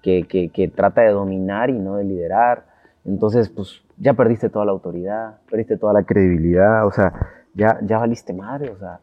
que, 0.02 0.22
que- 0.26 0.48
que 0.48 0.68
trata 0.68 1.02
de 1.02 1.10
dominar 1.10 1.68
y 1.70 1.78
no 1.78 1.96
de 1.96 2.04
liderar. 2.04 2.64
Entonces, 3.04 3.48
pues 3.48 3.82
ya 3.98 4.14
perdiste 4.14 4.48
toda 4.48 4.64
la 4.64 4.72
autoridad, 4.72 5.36
perdiste 5.50 5.76
toda 5.76 5.92
la 5.92 6.04
credibilidad, 6.04 6.86
o 6.86 6.90
sea, 6.90 7.12
ya, 7.54 7.78
ya 7.82 7.98
valiste 7.98 8.32
madre. 8.32 8.70
O 8.70 8.78
sea, 8.78 9.00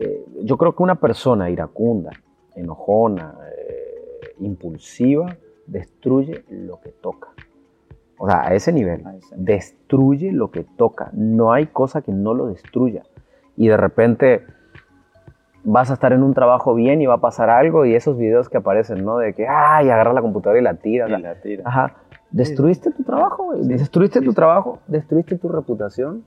eh, 0.00 0.24
yo 0.42 0.56
creo 0.56 0.74
que 0.74 0.82
una 0.82 0.96
persona 0.96 1.48
iracunda, 1.50 2.10
enojona, 2.56 3.34
eh, 3.56 4.34
impulsiva, 4.40 5.36
destruye 5.66 6.44
lo 6.50 6.80
que 6.80 6.88
toca. 6.90 7.28
O 8.18 8.28
sea, 8.28 8.42
a 8.48 8.54
ese 8.54 8.72
nivel 8.72 9.06
a 9.06 9.14
ese- 9.16 9.34
destruye 9.36 10.32
lo 10.32 10.50
que 10.50 10.64
toca. 10.64 11.10
No 11.12 11.52
hay 11.52 11.66
cosa 11.66 12.02
que 12.02 12.12
no 12.12 12.34
lo 12.34 12.46
destruya. 12.48 13.02
Y 13.56 13.68
de 13.68 13.76
repente 13.76 14.44
vas 15.64 15.90
a 15.90 15.94
estar 15.94 16.12
en 16.12 16.22
un 16.22 16.32
trabajo 16.34 16.74
bien 16.74 17.00
y 17.02 17.06
va 17.06 17.14
a 17.14 17.20
pasar 17.20 17.50
algo 17.50 17.84
y 17.84 17.94
esos 17.94 18.16
videos 18.16 18.48
que 18.48 18.56
aparecen, 18.58 19.04
¿no? 19.04 19.18
De 19.18 19.34
que, 19.34 19.46
ay, 19.46 19.90
agarra 19.90 20.12
la 20.14 20.22
computadora 20.22 20.58
y 20.58 20.62
la 20.64 20.74
tira. 20.74 21.06
y 21.08 21.22
la 21.22 21.34
tira. 21.40 21.62
Ajá. 21.66 21.96
Destruiste 22.30 22.90
tu 22.92 23.02
trabajo, 23.02 23.44
güey. 23.44 23.66
Destruiste 23.66 24.20
tu 24.20 24.32
trabajo, 24.32 24.78
destruiste 24.86 25.36
tu 25.36 25.48
reputación. 25.48 26.24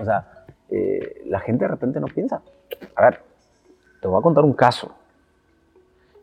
O 0.00 0.04
sea, 0.04 0.26
eh, 0.70 1.22
la 1.26 1.40
gente 1.40 1.64
de 1.64 1.68
repente 1.68 2.00
no 2.00 2.06
piensa. 2.06 2.42
A 2.94 3.02
ver, 3.02 3.20
te 4.00 4.08
voy 4.08 4.18
a 4.18 4.22
contar 4.22 4.44
un 4.44 4.52
caso. 4.52 4.94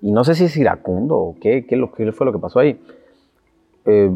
Y 0.01 0.12
no 0.12 0.23
sé 0.23 0.36
si 0.36 0.45
es 0.45 0.55
iracundo 0.58 1.15
o 1.17 1.36
qué, 1.41 1.65
qué, 1.65 1.84
qué 1.95 2.12
fue 2.12 2.25
lo 2.25 2.31
que 2.31 2.39
pasó 2.39 2.60
ahí. 2.60 2.79
Eh, 3.86 4.12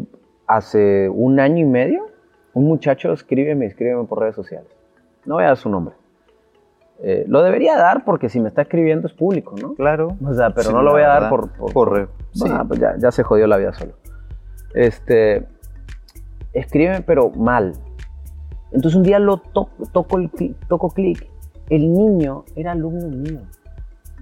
hace 0.47 1.09
un 1.09 1.39
año 1.39 1.57
y 1.59 1.65
medio, 1.69 2.07
un 2.53 2.65
muchacho 2.65 3.11
escríbeme, 3.13 3.65
escríbeme 3.65 4.03
por 4.05 4.19
redes 4.19 4.35
sociales. 4.35 4.69
No 5.25 5.35
voy 5.35 5.43
a 5.43 5.47
dar 5.47 5.57
su 5.57 5.69
nombre. 5.69 5.95
Eh, 7.01 7.23
lo 7.27 7.41
debería 7.43 7.77
dar 7.77 8.03
porque 8.03 8.27
si 8.29 8.39
me 8.41 8.49
está 8.49 8.63
escribiendo 8.63 9.07
es 9.07 9.13
público, 9.13 9.55
¿no? 9.59 9.73
Claro. 9.75 10.17
O 10.25 10.33
sea, 10.33 10.49
pero 10.51 10.69
Sí, 10.69 10.73
no 10.75 10.81
lo 10.81 10.91
voy 10.91 11.01
a 11.03 11.07
dar 11.07 11.21
verdad. 11.23 11.29
por, 11.29 11.49
por, 11.51 11.73
Por 11.73 11.91
re- 11.93 12.07
sí. 12.33 12.43
Ah, 12.51 12.65
pues 12.67 12.79
ya, 12.79 12.95
ya 12.97 13.09
se 13.11 13.23
jodió 13.23 13.47
la 13.47 13.57
vida 13.57 13.71
solo. 13.73 13.93
Este, 14.73 15.45
escríbeme, 16.53 17.01
pero 17.01 17.29
mal. 17.29 17.73
Entonces 18.71 18.95
un 18.95 19.03
día 19.03 19.19
lo 19.19 19.37
to- 19.37 19.69
toco, 19.91 20.17
el 20.17 20.31
cli- 20.31 20.55
toco 20.67 20.89
clic. 20.89 21.27
El 21.69 21.91
niño 21.93 22.45
era 22.55 22.71
alumno 22.71 23.07
mío, 23.09 23.41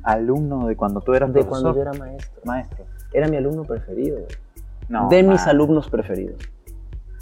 Alumno 0.03 0.67
de 0.67 0.75
cuando 0.75 1.01
tú 1.01 1.13
eras 1.13 1.33
de 1.33 1.43
profesor. 1.43 1.73
cuando 1.73 1.75
yo 1.75 1.81
era 1.81 1.93
maestro. 1.93 2.41
maestro. 2.45 2.85
Era 3.13 3.27
mi 3.27 3.37
alumno 3.37 3.63
preferido, 3.63 4.17
güey. 4.17 4.27
No, 4.89 5.09
de 5.09 5.23
mis 5.23 5.45
alumnos 5.47 5.89
preferidos. 5.89 6.37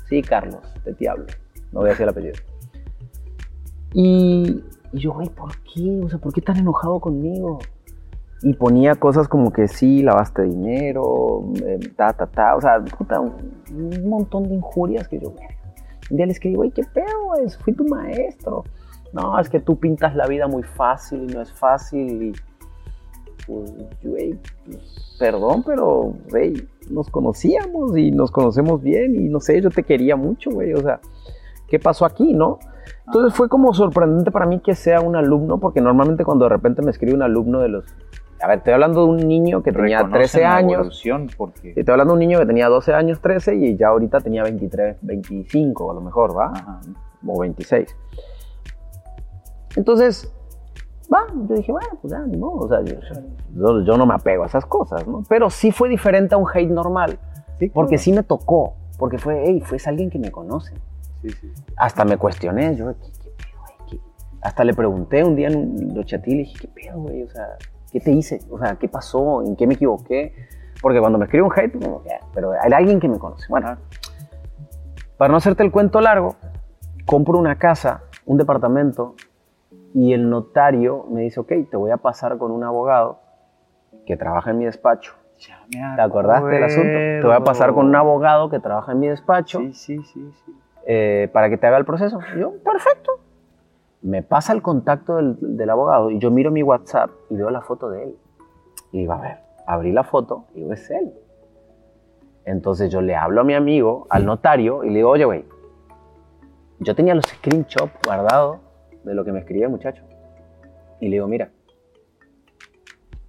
Sí, 0.08 0.22
Carlos, 0.22 0.62
de 0.84 0.94
ti 0.94 1.08
hablo. 1.08 1.26
No 1.72 1.80
voy 1.80 1.88
a 1.90 1.92
decir 1.92 2.04
el 2.04 2.10
apellido. 2.10 2.36
Y, 3.94 4.64
y 4.92 5.00
yo, 5.00 5.14
güey, 5.14 5.30
¿por 5.30 5.52
qué? 5.62 6.02
O 6.04 6.10
sea, 6.10 6.20
¿por 6.20 6.34
qué 6.34 6.42
tan 6.42 6.58
enojado 6.58 7.00
conmigo? 7.00 7.60
Y 8.44 8.54
ponía 8.54 8.96
cosas 8.96 9.28
como 9.28 9.52
que 9.52 9.68
sí, 9.68 10.04
lavaste 10.04 10.44
dinero, 10.44 11.44
eh, 11.66 11.80
ta, 11.96 12.14
ta, 12.14 12.28
ta. 12.28 12.56
O 12.56 12.62
sea, 12.62 12.84
puta, 12.84 13.20
un, 13.20 13.34
un 13.74 14.10
montón 14.10 14.44
de 14.48 14.56
injurias 14.56 15.08
que 15.08 15.20
yo, 15.20 15.32
güey. 15.32 15.48
Un 16.10 16.18
día 16.18 16.26
le 16.26 16.32
escribí, 16.34 16.56
güey, 16.56 16.72
¿qué 16.72 16.84
pedo, 16.84 17.26
güey? 17.26 17.50
Fui 17.64 17.74
tu 17.74 17.86
maestro. 17.86 18.64
No, 19.14 19.40
es 19.40 19.50
que 19.50 19.60
tú 19.60 19.80
pintas 19.80 20.16
la 20.16 20.28
vida 20.28 20.48
muy 20.48 20.64
fácil 20.64 21.24
y 21.24 21.34
no 21.34 21.42
es 21.42 21.52
fácil. 21.52 22.24
Y, 22.24 22.34
pues, 23.48 23.74
güey, 24.04 24.40
pues, 24.66 25.16
perdón, 25.20 25.64
pero, 25.66 26.14
güey, 26.30 26.68
nos 26.90 27.10
conocíamos 27.10 27.98
y 27.98 28.12
nos 28.12 28.32
conocemos 28.32 28.82
bien 28.82 29.16
y 29.16 29.30
no 29.30 29.40
sé, 29.40 29.62
yo 29.62 29.70
te 29.70 29.84
quería 29.84 30.16
mucho, 30.16 30.52
güey, 30.52 30.74
o 30.74 30.82
sea, 30.82 31.00
¿qué 31.68 31.80
pasó 31.80 32.06
aquí, 32.06 32.34
no? 32.34 32.60
Entonces 33.08 33.36
fue 33.36 33.50
como 33.50 33.74
sorprendente 33.74 34.32
para 34.32 34.46
mí 34.46 34.60
que 34.60 34.76
sea 34.76 35.02
un 35.02 35.16
alumno, 35.16 35.60
porque 35.60 35.82
normalmente 35.82 36.26
cuando 36.26 36.46
de 36.46 36.50
repente 36.50 36.82
me 36.82 36.92
escribe 36.92 37.14
un 37.14 37.22
alumno 37.22 37.60
de 37.60 37.70
los... 37.70 37.86
A 38.42 38.48
ver, 38.48 38.58
estoy 38.60 38.74
hablando 38.74 39.04
de 39.06 39.10
un 39.12 39.28
niño 39.28 39.64
que 39.64 39.72
tenía 39.72 40.00
Reconocen 40.00 40.20
13 40.20 40.42
la 40.42 40.56
años, 40.56 41.04
porque... 41.38 41.70
estoy 41.76 41.92
hablando 41.92 42.14
de 42.14 42.16
un 42.16 42.20
niño 42.20 42.40
que 42.40 42.46
tenía 42.46 42.68
12 42.68 42.94
años, 42.94 43.22
13 43.22 43.56
y 43.56 43.78
ya 43.78 43.88
ahorita 43.88 44.20
tenía 44.20 44.44
23, 44.44 44.98
25 45.02 45.92
a 45.92 45.94
lo 45.94 46.02
mejor, 46.02 46.38
¿va? 46.38 46.52
Ajá. 46.54 46.80
o 47.26 47.40
26. 47.40 47.96
Entonces, 49.76 50.32
va, 51.14 51.26
yo 51.50 51.56
dije, 51.56 51.72
bueno, 51.72 51.88
pues 52.02 52.12
ya, 52.12 52.20
ni 52.20 52.38
modo, 52.38 52.66
o 52.66 52.68
sea, 52.68 52.82
yo, 52.84 52.96
yo- 53.56 53.82
yo 53.84 53.98
no 53.98 54.06
me 54.06 54.14
apego 54.14 54.44
a 54.44 54.48
esas 54.48 54.66
cosas, 54.66 55.08
¿no? 55.08 55.24
Pero 55.28 55.50
sí 55.50 55.72
fue 55.72 55.90
diferente 55.90 56.36
a 56.36 56.38
un 56.38 56.48
hate 56.54 56.70
normal, 56.70 57.18
Sí, 57.60 57.70
porque 57.70 57.92
claro. 57.96 58.04
sí 58.04 58.14
me 58.14 58.24
tocó, 58.24 58.74
porque 58.98 59.18
fue, 59.18 59.44
hey, 59.46 59.62
fue 59.66 59.78
alguien 59.86 60.10
que 60.10 60.20
me 60.20 60.30
conoce. 60.32 60.74
Sí, 61.22 61.30
sí. 61.30 61.52
Hasta 61.78 62.06
me 62.06 62.18
cuestioné, 62.18 62.76
yo, 62.76 62.94
¿qué, 62.94 63.12
qué 63.24 63.30
pedo, 63.30 63.60
güey? 63.62 63.90
¿Qué-?" 63.90 64.02
Hasta 64.42 64.64
le 64.64 64.74
pregunté 64.74 65.24
un 65.24 65.36
día 65.36 65.48
en 65.48 65.56
un- 65.58 65.96
lo 65.96 66.02
y 66.02 66.38
dije, 66.38 66.54
¿qué 66.62 66.68
pedo, 66.68 67.00
güey? 67.00 67.24
O 67.24 67.30
sea, 67.30 67.48
¿qué 67.96 68.02
te 68.02 68.12
hice? 68.12 68.42
O 68.52 68.60
sea, 68.60 68.76
¿qué 68.76 68.90
pasó? 68.90 69.42
¿En 69.42 69.56
qué 69.56 69.66
me 69.66 69.76
equivoqué? 69.76 70.34
Porque 70.82 71.00
cuando 71.00 71.18
me 71.18 71.24
escribe 71.26 71.46
un 71.46 71.54
hate, 71.58 71.72
como, 71.82 72.04
"Ya", 72.04 72.20
pero 72.34 72.52
hay 72.52 72.74
alguien 72.74 73.00
que 73.00 73.08
me 73.08 73.18
conoce. 73.18 73.46
Bueno, 73.48 73.78
para 75.18 75.32
no 75.32 75.38
hacerte 75.38 75.64
el 75.64 75.72
cuento 75.72 76.02
largo, 76.02 76.36
compro 77.06 77.40
una 77.40 77.56
casa, 77.58 78.02
un 78.26 78.38
departamento, 78.38 79.16
y 79.94 80.12
el 80.12 80.30
notario 80.30 81.06
me 81.10 81.22
dice, 81.22 81.40
ok, 81.40 81.54
te 81.72 81.78
voy 81.78 81.92
a 81.92 81.96
pasar 81.96 82.38
con 82.38 82.52
un 82.52 82.66
abogado 82.66 83.22
que 84.06 84.18
trabaja 84.18 84.52
en 84.52 84.58
mi 84.60 84.66
despacho. 84.66 85.14
Ya 85.40 85.62
me 85.74 85.96
¿Te 85.96 86.02
acordaste 86.02 86.50
del 86.50 86.64
asunto? 86.66 87.00
Te 87.00 87.22
voy 87.26 87.34
a 87.34 87.40
pasar 87.46 87.74
con 87.74 87.86
un 87.86 87.96
abogado 87.96 88.50
que 88.50 88.60
trabaja 88.60 88.92
en 88.92 89.00
mi 89.00 89.08
despacho 89.08 89.60
Sí, 89.60 89.74
sí, 89.74 90.04
sí, 90.04 90.34
sí. 90.46 90.52
eh, 90.86 91.30
para 91.32 91.50
que 91.50 91.58
te 91.58 91.66
haga 91.66 91.78
el 91.78 91.86
proceso. 91.86 92.20
Y 92.36 92.40
yo, 92.42 92.52
perfecto. 92.62 93.25
Me 94.06 94.22
pasa 94.22 94.54
el 94.54 94.62
contacto 94.62 95.16
del, 95.16 95.36
del 95.58 95.68
abogado 95.68 96.12
y 96.12 96.20
yo 96.20 96.30
miro 96.30 96.52
mi 96.52 96.62
WhatsApp 96.62 97.10
y 97.32 97.36
veo 97.36 97.50
la 97.50 97.62
foto 97.62 97.90
de 97.90 98.04
él. 98.04 98.16
Y 98.92 99.00
digo, 99.00 99.14
a 99.14 99.18
ver, 99.18 99.38
abrí 99.66 99.92
la 99.92 100.04
foto 100.04 100.46
y 100.54 100.60
digo, 100.60 100.74
es 100.74 100.90
él. 100.92 101.12
Entonces 102.46 102.92
yo 102.92 103.02
le 103.02 103.16
hablo 103.16 103.42
a 103.42 103.44
mi 103.44 103.56
amigo, 103.56 104.06
al 104.12 104.26
notario, 104.28 104.84
y 104.84 104.90
le 104.90 104.98
digo, 104.98 105.10
oye, 105.10 105.26
güey, 105.26 105.46
yo 106.80 106.94
tenía 106.94 107.16
los 107.16 107.26
screenshots 107.26 107.94
guardados 108.06 108.60
de 109.04 109.16
lo 109.16 109.26
que 109.26 109.32
me 109.32 109.40
escribía 109.40 109.66
el 109.66 109.72
muchacho. 109.72 110.04
Y 111.00 111.08
le 111.08 111.16
digo, 111.16 111.28
mira, 111.28 111.50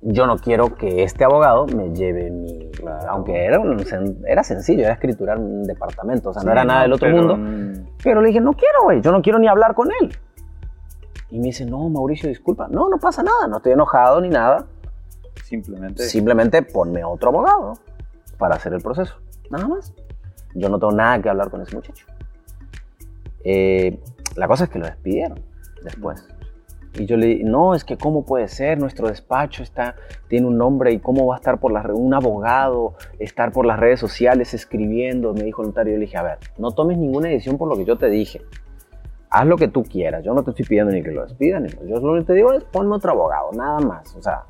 yo 0.03 0.27
no 0.27 0.37
quiero 0.37 0.75
que 0.75 1.03
este 1.03 1.25
abogado 1.25 1.67
me 1.67 1.95
lleve 1.95 2.31
mi... 2.31 2.71
Claro. 2.73 3.09
Aunque 3.09 3.45
era, 3.45 3.59
un 3.59 3.83
era 4.27 4.43
sencillo, 4.43 4.85
era 4.85 4.93
escriturar 4.93 5.39
un 5.39 5.65
departamento, 5.65 6.31
o 6.31 6.33
sea, 6.35 6.43
no 6.43 6.53
era 6.53 6.65
nada 6.65 6.83
del 6.83 6.93
otro 6.93 7.09
pero, 7.09 7.37
mundo. 7.37 7.83
Pero 8.05 8.21
le 8.21 8.29
dije, 8.29 8.41
no 8.41 8.53
quiero, 8.53 8.85
güey, 8.85 9.01
yo 9.01 9.11
no 9.11 9.23
quiero 9.23 9.39
ni 9.39 9.49
hablar 9.49 9.75
con 9.75 9.89
él. 10.03 10.11
Y 11.31 11.39
me 11.39 11.47
dice, 11.47 11.67
no, 11.67 11.89
Mauricio, 11.89 12.29
disculpa. 12.29 12.69
No, 12.69 12.89
no 12.89 12.99
pasa 12.99 13.23
nada, 13.23 13.47
no 13.49 13.57
estoy 13.57 13.73
enojado 13.73 14.21
ni 14.21 14.29
nada. 14.29 14.67
Simplemente. 15.45 16.05
Simplemente 16.05 16.63
ponme 16.63 17.05
otro 17.05 17.31
abogado 17.31 17.75
para 18.39 18.57
hacer 18.57 18.73
el 18.73 18.81
proceso. 18.81 19.17
Nada 19.51 19.67
más. 19.69 19.93
Yo 20.55 20.69
no 20.69 20.79
tengo 20.79 20.93
nada 20.93 21.21
que 21.21 21.29
hablar 21.29 21.51
con 21.51 21.61
ese 21.61 21.75
muchacho. 21.75 22.07
Eh, 23.45 24.01
la 24.37 24.49
cosa 24.49 24.65
es 24.65 24.71
que 24.71 24.79
lo 24.79 24.87
despidieron 24.87 25.41
después. 25.85 26.27
Y 26.99 27.05
yo 27.05 27.17
le 27.17 27.27
dije, 27.27 27.45
no, 27.45 27.75
es 27.75 27.85
que 27.85 27.99
cómo 27.99 28.25
puede 28.25 28.49
ser, 28.49 28.79
nuestro 28.79 29.09
despacho 29.09 29.63
está, 29.63 29.97
tiene 30.29 30.47
un 30.47 30.57
nombre 30.57 30.93
y 30.93 30.99
cómo 30.99 31.27
va 31.27 31.35
a 31.35 31.39
estar 31.39 31.61
por 31.61 31.71
las 31.71 31.85
un 31.87 32.15
abogado, 32.15 32.95
estar 33.19 33.53
por 33.53 33.67
las 33.67 33.79
redes 33.79 34.01
sociales 34.01 34.55
escribiendo, 34.55 35.35
me 35.35 35.43
dijo 35.43 35.63
el 35.63 35.69
notario. 35.69 35.93
Yo 35.93 35.99
le 35.99 36.07
dije, 36.07 36.17
a 36.17 36.23
ver, 36.23 36.39
no 36.57 36.71
tomes 36.71 36.97
ninguna 36.97 37.29
decisión 37.29 37.59
por 37.59 37.69
lo 37.69 37.77
que 37.77 37.85
yo 37.85 37.97
te 37.97 38.09
dije. 38.09 38.41
Haz 39.39 39.47
lo 39.47 39.57
que 39.59 39.69
tú 39.69 39.83
quieras, 39.83 40.25
yo 40.25 40.33
no 40.33 40.43
te 40.43 40.51
estoy 40.51 40.65
pidiendo 40.65 40.93
ni 40.93 41.03
que 41.03 41.11
lo 41.11 41.23
despidan, 41.23 41.65
ni- 41.65 41.69
yo 41.89 42.01
lo 42.01 42.15
que 42.19 42.25
te 42.25 42.33
digo 42.33 42.53
es 42.55 42.65
ponme 42.65 42.95
otro 42.95 43.13
abogado, 43.13 43.51
nada 43.53 43.81
más. 43.81 44.15
O 44.17 44.23
sea, 44.23 44.45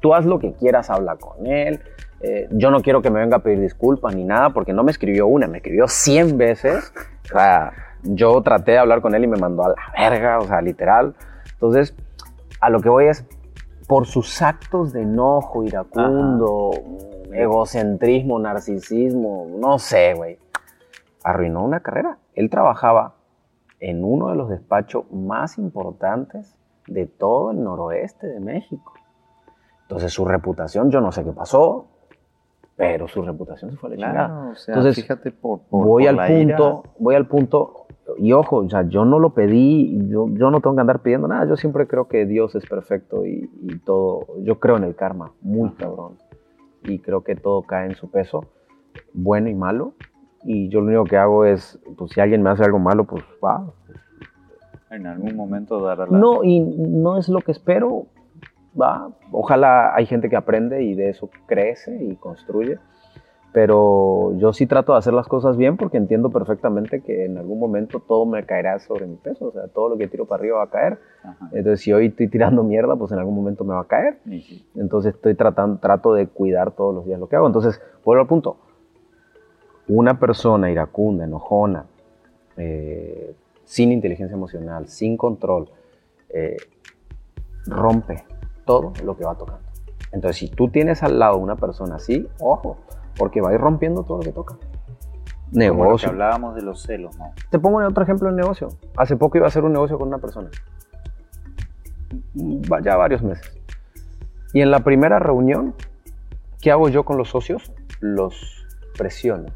tú 0.00 0.14
haz 0.14 0.24
lo 0.24 0.38
que 0.38 0.54
quieras, 0.54 0.88
habla 0.88 1.16
con 1.16 1.46
él. 1.46 1.80
Eh, 2.22 2.48
yo 2.52 2.70
no 2.70 2.80
quiero 2.80 3.02
que 3.02 3.10
me 3.10 3.20
venga 3.20 3.36
a 3.36 3.42
pedir 3.42 3.60
disculpas 3.60 4.14
ni 4.14 4.24
nada, 4.24 4.50
porque 4.50 4.72
no 4.72 4.82
me 4.82 4.92
escribió 4.92 5.26
una, 5.26 5.46
me 5.46 5.58
escribió 5.58 5.88
100 5.88 6.38
veces. 6.38 6.90
O 7.26 7.28
sea, 7.28 7.72
yo 8.02 8.40
traté 8.42 8.72
de 8.72 8.78
hablar 8.78 9.02
con 9.02 9.14
él 9.14 9.24
y 9.24 9.26
me 9.26 9.36
mandó 9.36 9.64
a 9.64 9.68
la 9.70 9.76
verga, 9.94 10.38
o 10.38 10.42
sea, 10.46 10.62
literal. 10.62 11.14
Entonces, 11.52 11.94
a 12.62 12.70
lo 12.70 12.80
que 12.80 12.88
voy 12.88 13.08
es, 13.08 13.26
por 13.88 14.06
sus 14.06 14.40
actos 14.40 14.92
de 14.94 15.02
enojo, 15.02 15.64
iracundo, 15.64 16.70
egocentrismo, 17.32 18.38
narcisismo, 18.38 19.46
no 19.58 19.78
sé, 19.78 20.14
güey, 20.14 20.38
arruinó 21.24 21.62
una 21.64 21.80
carrera. 21.80 22.16
Él 22.34 22.48
trabajaba 22.48 23.14
en 23.80 24.04
uno 24.04 24.28
de 24.28 24.36
los 24.36 24.48
despachos 24.48 25.10
más 25.10 25.58
importantes 25.58 26.56
de 26.86 27.06
todo 27.06 27.50
el 27.50 27.62
noroeste 27.62 28.26
de 28.26 28.40
México. 28.40 28.92
Entonces 29.82 30.12
su 30.12 30.24
reputación, 30.24 30.90
yo 30.90 31.00
no 31.00 31.10
sé 31.12 31.24
qué 31.24 31.32
pasó, 31.32 31.86
pero 32.76 33.08
su 33.08 33.22
reputación 33.22 33.70
se 33.72 33.76
fue 33.76 33.88
a 33.88 33.90
la 33.90 33.96
chingada. 33.96 34.26
Claro, 34.28 34.50
o 34.50 34.54
sea, 34.54 34.74
Entonces, 34.74 35.02
fíjate 35.02 35.30
por, 35.32 35.60
por- 35.62 35.86
voy 35.86 36.04
por 36.04 36.20
al 36.20 36.26
punto, 36.28 36.82
ira. 36.84 36.94
voy 36.98 37.14
al 37.14 37.26
punto, 37.26 37.74
y 38.18 38.32
ojo, 38.32 38.56
o 38.56 38.68
sea, 38.70 38.82
yo 38.88 39.04
no 39.04 39.18
lo 39.18 39.34
pedí, 39.34 40.08
yo, 40.08 40.28
yo 40.30 40.50
no 40.50 40.60
tengo 40.60 40.74
que 40.76 40.80
andar 40.80 41.00
pidiendo 41.00 41.28
nada, 41.28 41.46
yo 41.46 41.56
siempre 41.56 41.86
creo 41.86 42.08
que 42.08 42.24
Dios 42.26 42.54
es 42.54 42.64
perfecto 42.66 43.26
y, 43.26 43.50
y 43.62 43.78
todo, 43.80 44.26
yo 44.42 44.58
creo 44.58 44.76
en 44.78 44.84
el 44.84 44.94
karma, 44.96 45.32
muy 45.42 45.70
cabrón, 45.72 46.16
y 46.84 46.98
creo 47.00 47.22
que 47.22 47.36
todo 47.36 47.62
cae 47.62 47.86
en 47.86 47.94
su 47.96 48.10
peso, 48.10 48.46
bueno 49.12 49.48
y 49.50 49.54
malo, 49.54 49.92
y 50.42 50.68
yo 50.68 50.80
lo 50.80 50.86
único 50.86 51.04
que 51.04 51.16
hago 51.16 51.44
es, 51.44 51.78
pues 51.96 52.12
si 52.12 52.20
alguien 52.20 52.42
me 52.42 52.50
hace 52.50 52.64
algo 52.64 52.78
malo, 52.78 53.04
pues 53.04 53.24
va. 53.44 53.72
En 54.90 55.06
algún 55.06 55.36
momento 55.36 55.80
dará 55.80 56.06
la. 56.06 56.18
No, 56.18 56.42
y 56.42 56.60
no 56.60 57.18
es 57.18 57.28
lo 57.28 57.40
que 57.40 57.52
espero, 57.52 58.06
va, 58.80 59.10
ojalá 59.30 59.94
hay 59.94 60.06
gente 60.06 60.28
que 60.28 60.36
aprende 60.36 60.82
y 60.82 60.94
de 60.94 61.10
eso 61.10 61.30
crece 61.46 62.02
y 62.02 62.16
construye, 62.16 62.78
pero 63.52 64.32
yo 64.36 64.52
sí 64.52 64.66
trato 64.66 64.92
de 64.92 64.98
hacer 64.98 65.12
las 65.12 65.26
cosas 65.26 65.56
bien 65.56 65.76
porque 65.76 65.96
entiendo 65.96 66.30
perfectamente 66.30 67.02
que 67.02 67.24
en 67.24 67.36
algún 67.36 67.58
momento 67.58 68.00
todo 68.00 68.26
me 68.26 68.44
caerá 68.46 68.78
sobre 68.78 69.06
mi 69.06 69.16
peso, 69.16 69.48
o 69.48 69.52
sea, 69.52 69.68
todo 69.68 69.88
lo 69.90 69.98
que 69.98 70.06
tiro 70.06 70.26
para 70.26 70.40
arriba 70.40 70.58
va 70.58 70.64
a 70.64 70.70
caer. 70.70 70.98
Ajá. 71.22 71.48
Entonces, 71.52 71.80
si 71.80 71.92
hoy 71.92 72.06
estoy 72.06 72.28
tirando 72.28 72.62
mierda, 72.62 72.96
pues 72.96 73.10
en 73.12 73.18
algún 73.18 73.34
momento 73.34 73.64
me 73.64 73.74
va 73.74 73.80
a 73.80 73.86
caer. 73.86 74.18
Y 74.26 74.40
sí. 74.40 74.66
Entonces, 74.76 75.14
estoy 75.14 75.34
tratando, 75.34 75.78
trato 75.80 76.14
de 76.14 76.28
cuidar 76.28 76.72
todos 76.72 76.94
los 76.94 77.04
días 77.06 77.18
lo 77.18 77.28
que 77.28 77.36
hago. 77.36 77.48
Entonces, 77.48 77.80
vuelvo 78.04 78.22
al 78.22 78.28
punto. 78.28 78.56
Una 79.92 80.20
persona 80.20 80.70
iracunda, 80.70 81.24
enojona, 81.24 81.84
eh, 82.56 83.34
sin 83.64 83.90
inteligencia 83.90 84.36
emocional, 84.36 84.86
sin 84.86 85.16
control, 85.16 85.68
eh, 86.28 86.56
rompe 87.66 88.24
todo 88.64 88.92
lo 89.02 89.16
que 89.16 89.24
va 89.24 89.34
tocando. 89.34 89.64
Entonces, 90.12 90.36
si 90.36 90.48
tú 90.48 90.68
tienes 90.68 91.02
al 91.02 91.18
lado 91.18 91.38
una 91.38 91.56
persona 91.56 91.96
así, 91.96 92.28
ojo, 92.38 92.76
porque 93.16 93.40
va 93.40 93.50
a 93.50 93.54
ir 93.54 93.60
rompiendo 93.60 94.04
todo 94.04 94.18
lo 94.18 94.22
que 94.22 94.30
toca. 94.30 94.54
Como 94.54 94.68
lo 94.70 95.50
que 95.50 95.58
Negocio. 95.58 96.08
hablábamos 96.10 96.54
de 96.54 96.62
los 96.62 96.82
celos, 96.82 97.18
¿no? 97.18 97.32
Te 97.50 97.58
pongo 97.58 97.84
otro 97.84 98.04
ejemplo 98.04 98.28
en 98.28 98.36
negocio. 98.36 98.68
Hace 98.96 99.16
poco 99.16 99.38
iba 99.38 99.46
a 99.46 99.48
hacer 99.48 99.64
un 99.64 99.72
negocio 99.72 99.98
con 99.98 100.06
una 100.06 100.18
persona. 100.18 100.50
Ya 102.34 102.96
varios 102.96 103.24
meses. 103.24 103.60
Y 104.52 104.60
en 104.60 104.70
la 104.70 104.84
primera 104.84 105.18
reunión, 105.18 105.74
¿qué 106.60 106.70
hago 106.70 106.88
yo 106.88 107.04
con 107.04 107.18
los 107.18 107.30
socios? 107.30 107.72
Los 107.98 108.68
presiono 108.96 109.46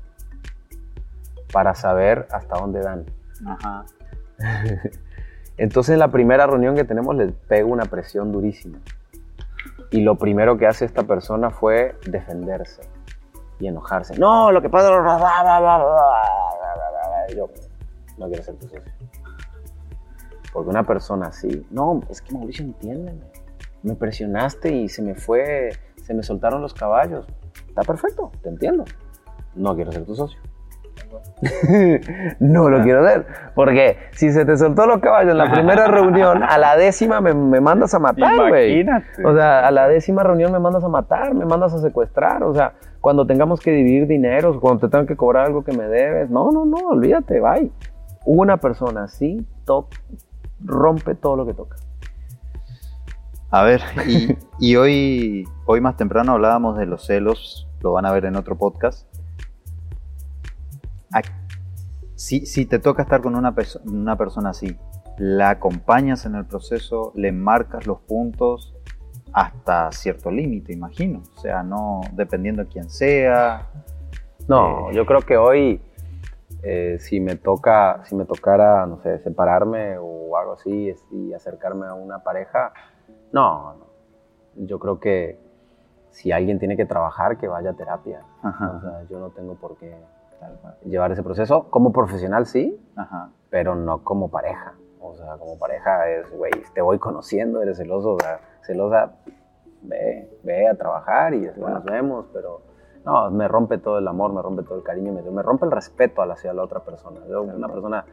para 1.55 1.77
saber 1.77 2.27
hasta 2.33 2.57
dónde 2.57 2.81
dan. 2.81 3.07
Ajá. 3.47 3.85
Entonces 5.57 5.93
en 5.93 6.01
la 6.01 6.09
primera 6.09 6.49
reunión 6.49 6.75
que 6.75 6.83
tenemos 6.83 7.15
les 7.15 7.33
pego 7.33 7.71
una 7.71 7.85
presión 7.85 8.33
durísima. 8.33 8.81
Y 9.93 10.01
lo 10.01 10.17
primero 10.17 10.59
que 10.59 10.67
hace 10.67 10.85
esta 10.85 11.05
persona 11.05 11.51
fue 11.51 11.97
defenderse 12.07 12.83
y 13.61 13.69
enojarse. 13.69 14.19
No, 14.19 14.51
lo 14.51 14.61
que 14.61 14.69
pasa... 14.69 14.89
Y 17.29 17.37
Yo 17.37 17.49
no 18.19 18.27
quiero 18.27 18.43
ser 18.43 18.57
tu 18.57 18.67
socio. 18.67 18.83
Porque 20.53 20.71
una 20.71 20.83
persona 20.83 21.29
así... 21.29 21.65
No, 21.71 22.01
es 22.11 22.21
que 22.21 22.35
Mauricio, 22.35 22.65
entiéndeme. 22.65 23.23
Me 23.85 23.95
presionaste 23.95 24.73
y 24.73 24.89
se 24.89 25.03
me 25.03 25.15
fue... 25.15 25.71
Se 26.03 26.15
me 26.15 26.25
soltaron 26.25 26.61
los 26.61 26.75
caballos. 26.75 27.29
Está 27.69 27.83
perfecto, 27.83 28.33
te 28.43 28.49
entiendo. 28.49 28.85
No 29.55 29.77
quiero 29.77 29.93
ser 29.93 30.05
tu 30.05 30.17
socio. 30.17 30.41
no 32.41 32.69
lo 32.69 32.83
quiero 32.83 33.05
hacer. 33.07 33.27
Porque 33.55 33.99
si 34.13 34.33
se 34.33 34.45
te 34.45 34.57
soltó 34.57 34.87
los 34.87 35.01
caballos 35.01 35.33
en 35.33 35.39
la 35.39 35.51
primera 35.53 35.87
reunión, 35.87 36.43
a 36.43 36.59
la 36.59 36.77
décima 36.77 37.21
me, 37.21 37.35
me 37.35 37.61
mandas 37.61 37.95
a 37.95 37.99
matar, 37.99 38.49
güey. 38.49 38.81
Imagínate. 38.81 39.27
O 39.27 39.35
sea, 39.35 39.67
a 39.67 39.71
la 39.71 39.89
décima 39.89 40.23
reunión 40.23 40.53
me 40.53 40.59
mandas 40.59 40.85
a 40.85 40.89
matar, 40.89 41.35
me 41.35 41.45
mandas 41.45 41.75
a 41.75 41.79
secuestrar. 41.79 42.43
O 42.43 42.55
sea, 42.55 42.75
cuando 43.01 43.27
tengamos 43.27 43.61
que 43.61 43.71
dividir 43.71 44.07
dineros, 44.07 44.59
cuando 44.61 44.81
te 44.81 44.89
tengan 44.89 45.07
que 45.07 45.17
cobrar 45.17 45.47
algo 45.47 45.65
que 45.65 45.77
me 45.77 45.85
debes. 45.85 46.31
No, 46.31 46.51
no, 46.53 46.65
no, 46.65 46.77
olvídate, 46.89 47.41
bye. 47.41 47.71
Una 48.25 48.57
persona 48.57 49.05
así 49.05 49.47
rompe 50.65 51.15
todo 51.15 51.37
lo 51.37 51.47
que 51.47 51.55
toca. 51.55 51.77
A 53.51 53.63
ver, 53.63 53.83
y, 54.09 54.37
y 54.59 54.77
hoy, 54.77 55.45
hoy 55.67 55.81
más 55.81 55.97
temprano 55.97 56.33
hablábamos 56.33 56.77
de 56.77 56.87
los 56.87 57.07
celos, 57.07 57.69
lo 57.83 57.93
van 57.93 58.07
a 58.07 58.13
ver 58.13 58.25
en 58.25 58.37
otro 58.37 58.57
podcast. 58.57 59.07
Si, 62.15 62.47
si 62.47 62.65
te 62.67 62.79
toca 62.79 63.03
estar 63.03 63.21
con 63.23 63.35
una, 63.35 63.55
perso- 63.55 63.81
una 63.85 64.17
persona 64.17 64.51
así, 64.51 64.77
la 65.19 65.51
acompañas 65.51 66.27
en 66.27 66.35
el 66.37 66.45
proceso, 66.45 67.13
le 67.15 67.33
marcas 67.33 67.87
los 67.87 68.01
puntos 68.01 68.75
hasta 69.33 69.91
cierto 69.93 70.31
límite, 70.31 70.73
imagino. 70.73 71.23
O 71.37 71.41
sea, 71.41 71.63
no 71.63 72.01
dependiendo 72.13 72.63
de 72.65 72.69
quién 72.69 72.89
sea. 72.89 73.69
No, 74.49 74.91
Eh. 74.91 74.95
yo 74.95 75.07
creo 75.07 75.21
que 75.23 75.37
hoy 75.37 75.81
Eh, 76.67 76.97
si 76.99 77.21
me 77.21 77.37
toca, 77.37 78.01
si 78.07 78.15
me 78.15 78.25
tocara, 78.25 78.87
no 78.87 78.99
sé, 79.03 79.19
separarme 79.19 79.99
o 79.99 80.35
algo 80.39 80.55
así 80.55 80.95
y 81.11 81.35
acercarme 81.35 81.87
a 81.87 81.93
una 81.93 82.21
pareja, 82.21 82.73
no, 83.33 83.75
no. 83.75 83.87
Yo 84.67 84.79
creo 84.79 84.99
que 84.99 85.39
si 86.11 86.33
alguien 86.33 86.59
tiene 86.59 86.75
que 86.75 86.87
trabajar, 86.87 87.37
que 87.37 87.49
vaya 87.49 87.71
a 87.71 87.75
terapia. 87.75 88.23
O 88.43 88.81
sea, 88.81 89.03
yo 89.11 89.19
no 89.21 89.29
tengo 89.29 89.57
por 89.57 89.77
qué 89.77 89.95
llevar 90.85 91.13
ese 91.13 91.23
proceso. 91.23 91.69
Como 91.71 91.93
profesional 91.93 92.47
sí, 92.47 92.81
pero 93.51 93.75
no 93.75 94.03
como 94.03 94.31
pareja. 94.31 94.75
O 95.01 95.15
sea, 95.15 95.37
como 95.37 95.59
pareja 95.59 96.09
es, 96.11 96.31
güey, 96.31 96.53
te 96.75 96.81
voy 96.81 96.99
conociendo, 96.99 97.63
eres 97.63 97.77
celoso, 97.77 98.15
o 98.15 98.21
sea, 98.21 98.41
celosa, 98.63 99.13
ve, 99.83 100.29
ve 100.43 100.67
a 100.69 100.75
trabajar 100.75 101.35
y 101.35 101.51
nos 101.57 101.85
vemos, 101.85 102.27
pero 102.33 102.63
no, 103.05 103.31
me 103.31 103.47
rompe 103.47 103.79
todo 103.79 103.99
el 103.99 104.09
amor, 104.09 104.33
me 104.33 104.41
rompe 104.41 104.63
todo 104.63 104.77
el 104.77 104.83
cariño, 104.83 105.13
me, 105.13 105.23
me 105.23 105.43
rompe 105.43 105.67
el 105.67 105.71
respeto 105.71 106.23
hacia 106.23 106.55
la 106.55 106.63
otra 106.63 106.81
persona. 106.81 107.21
Yo, 107.29 107.43
una 107.43 107.69
persona 107.69 108.05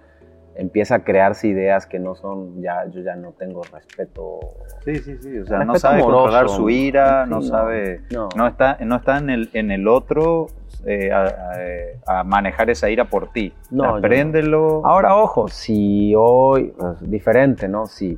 empieza 0.56 0.96
a 0.96 1.04
crearse 1.04 1.48
ideas 1.48 1.86
que 1.86 2.00
no 2.00 2.16
son, 2.16 2.62
ya 2.62 2.86
yo 2.90 3.02
ya 3.02 3.16
no 3.16 3.32
tengo 3.32 3.62
respeto. 3.72 4.40
Sí, 4.84 4.98
sí, 4.98 5.18
sí, 5.22 5.40
o 5.40 5.46
sea, 5.46 5.64
no 5.64 5.76
sabe 5.76 6.02
controlar 6.02 6.50
su 6.50 6.70
ira, 6.70 7.26
no, 7.26 7.42
sabe, 7.42 8.02
no. 8.12 8.48
está, 8.48 8.78
no 8.82 8.98
está 8.98 9.18
en 9.18 9.30
el, 9.30 9.50
en 9.54 9.72
el 9.72 9.88
otro 9.88 10.48
eh, 10.86 11.12
a, 11.12 12.24
manejar 12.24 12.70
esa 12.70 12.90
ira 12.90 13.06
por 13.06 13.32
ti. 13.32 13.54
No, 13.70 13.96
Apréndelo. 13.96 14.86
Ahora, 14.86 15.16
ojo, 15.16 15.48
si 15.48 16.14
hoy, 16.16 16.74
es 17.02 17.10
diferente, 17.10 17.68
¿no? 17.68 17.86
Si 17.86 18.18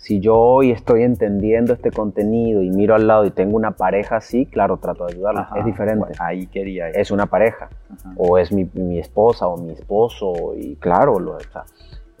si 0.00 0.18
yo 0.18 0.34
hoy 0.34 0.70
estoy 0.70 1.02
entendiendo 1.02 1.74
este 1.74 1.90
contenido 1.90 2.62
y 2.62 2.70
miro 2.70 2.94
al 2.94 3.06
lado 3.06 3.26
y 3.26 3.30
tengo 3.30 3.54
una 3.54 3.72
pareja 3.72 4.16
así, 4.16 4.46
claro, 4.46 4.78
trato 4.78 5.04
de 5.04 5.12
ayudarla. 5.12 5.50
es 5.54 5.64
diferente. 5.66 6.14
ahí 6.18 6.46
quería. 6.46 6.88
Es 6.88 7.10
una 7.10 7.26
pareja. 7.26 7.68
O 8.16 8.38
es 8.38 8.50
mi, 8.50 8.66
mi, 8.72 8.98
esposa 8.98 9.46
o 9.46 9.58
mi 9.58 9.72
esposo. 9.72 10.54
Y 10.56 10.76
claro, 10.76 11.20
lo, 11.20 11.36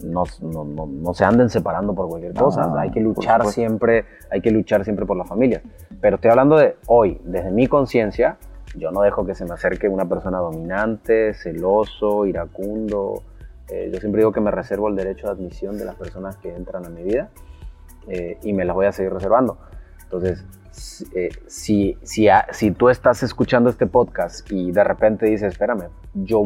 no, 0.04 0.24
no, 0.42 0.64
no, 0.64 0.86
no, 0.86 1.14
se 1.14 1.24
anden 1.24 1.48
separando 1.48 1.94
por 1.94 2.06
cualquier 2.06 2.34
cosa. 2.34 2.70
hay 2.78 2.90
que 2.90 3.00
luchar 3.00 3.46
siempre, 3.46 4.04
hay 4.30 4.42
que 4.42 4.50
luchar 4.50 4.84
siempre 4.84 5.06
por 5.06 5.16
la 5.16 5.24
familia. 5.24 5.62
Pero 6.02 6.16
estoy 6.16 6.30
hablando 6.30 6.58
de 6.58 6.76
hoy, 6.86 7.18
desde 7.24 7.50
mi 7.50 7.66
conciencia, 7.66 8.36
yo 8.76 8.90
no 8.90 9.00
dejo 9.00 9.24
que 9.24 9.34
se 9.34 9.46
me 9.46 9.54
acerque 9.54 9.88
una 9.88 10.06
persona 10.06 10.36
dominante, 10.36 11.32
celoso, 11.32 12.26
iracundo. 12.26 13.22
Eh, 13.68 13.88
yo 13.90 14.00
siempre 14.00 14.20
digo 14.20 14.32
que 14.32 14.42
me 14.42 14.50
reservo 14.50 14.88
el 14.88 14.96
derecho 14.96 15.28
de 15.28 15.32
admisión 15.32 15.78
de 15.78 15.86
las 15.86 15.94
personas 15.94 16.36
que 16.36 16.54
entran 16.54 16.84
a 16.84 16.90
mi 16.90 17.04
vida 17.04 17.30
eh, 18.08 18.38
y 18.42 18.52
me 18.52 18.64
las 18.64 18.74
voy 18.74 18.86
a 18.86 18.92
seguir 18.92 19.12
reservando. 19.12 19.58
Entonces, 20.02 20.44
eh, 21.14 21.30
si, 21.46 21.98
si, 22.02 22.28
si 22.52 22.70
tú 22.70 22.88
estás 22.88 23.22
escuchando 23.22 23.70
este 23.70 23.86
podcast 23.86 24.50
y 24.50 24.70
de 24.70 24.84
repente 24.84 25.26
dices, 25.26 25.52
espérame, 25.52 25.88
yo 26.14 26.44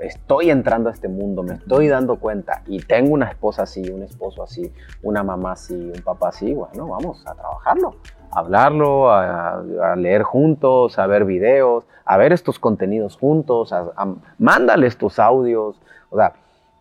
estoy 0.00 0.50
entrando 0.50 0.88
a 0.88 0.92
este 0.92 1.08
mundo, 1.08 1.42
me 1.42 1.54
estoy 1.54 1.88
dando 1.88 2.16
cuenta 2.16 2.62
y 2.66 2.80
tengo 2.80 3.12
una 3.12 3.28
esposa 3.28 3.62
así, 3.62 3.88
un 3.90 4.02
esposo 4.02 4.42
así, 4.42 4.72
una 5.02 5.22
mamá 5.22 5.52
así, 5.52 5.74
un 5.74 6.02
papá 6.02 6.30
así, 6.30 6.54
bueno, 6.54 6.88
vamos 6.88 7.24
a 7.26 7.34
trabajarlo, 7.34 7.96
a 8.30 8.38
hablarlo, 8.40 9.10
a, 9.12 9.62
leer 9.96 10.22
juntos, 10.22 10.98
a 10.98 11.06
ver 11.06 11.24
videos, 11.24 11.84
a 12.04 12.16
ver 12.16 12.32
estos 12.32 12.58
contenidos 12.58 13.16
juntos, 13.16 13.72
a, 13.72 14.14
mándales 14.38 14.96
tus 14.96 15.18
audios, 15.18 15.80
o 16.10 16.16
sea, 16.16 16.32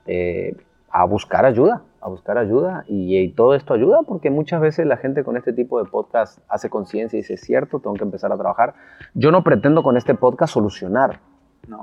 eh, 0.07 0.55
a 1.01 1.05
buscar 1.05 1.45
ayuda 1.45 1.83
a 2.05 2.07
buscar 2.07 2.37
ayuda 2.37 2.83
y, 2.87 3.29
todo 3.29 3.55
esto 3.55 3.73
ayuda 3.73 4.03
porque 4.03 4.29
muchas 4.29 4.61
veces 4.61 4.85
la 4.85 4.95
gente 4.95 5.23
con 5.23 5.37
este 5.37 5.53
tipo 5.53 5.83
de 5.83 5.89
podcast 5.89 6.37
hace 6.47 6.69
conciencia 6.69 7.17
y 7.17 7.23
dice, 7.23 7.33
es 7.33 7.41
cierto, 7.41 7.79
tengo 7.79 7.95
que 7.95 8.03
empezar 8.03 8.31
a 8.31 8.37
trabajar. 8.37 8.75
Yo 9.15 9.31
no 9.31 9.43
pretendo 9.43 9.81
con 9.81 9.97
este 9.97 10.13
podcast 10.13 10.53
solucionar 10.53 11.19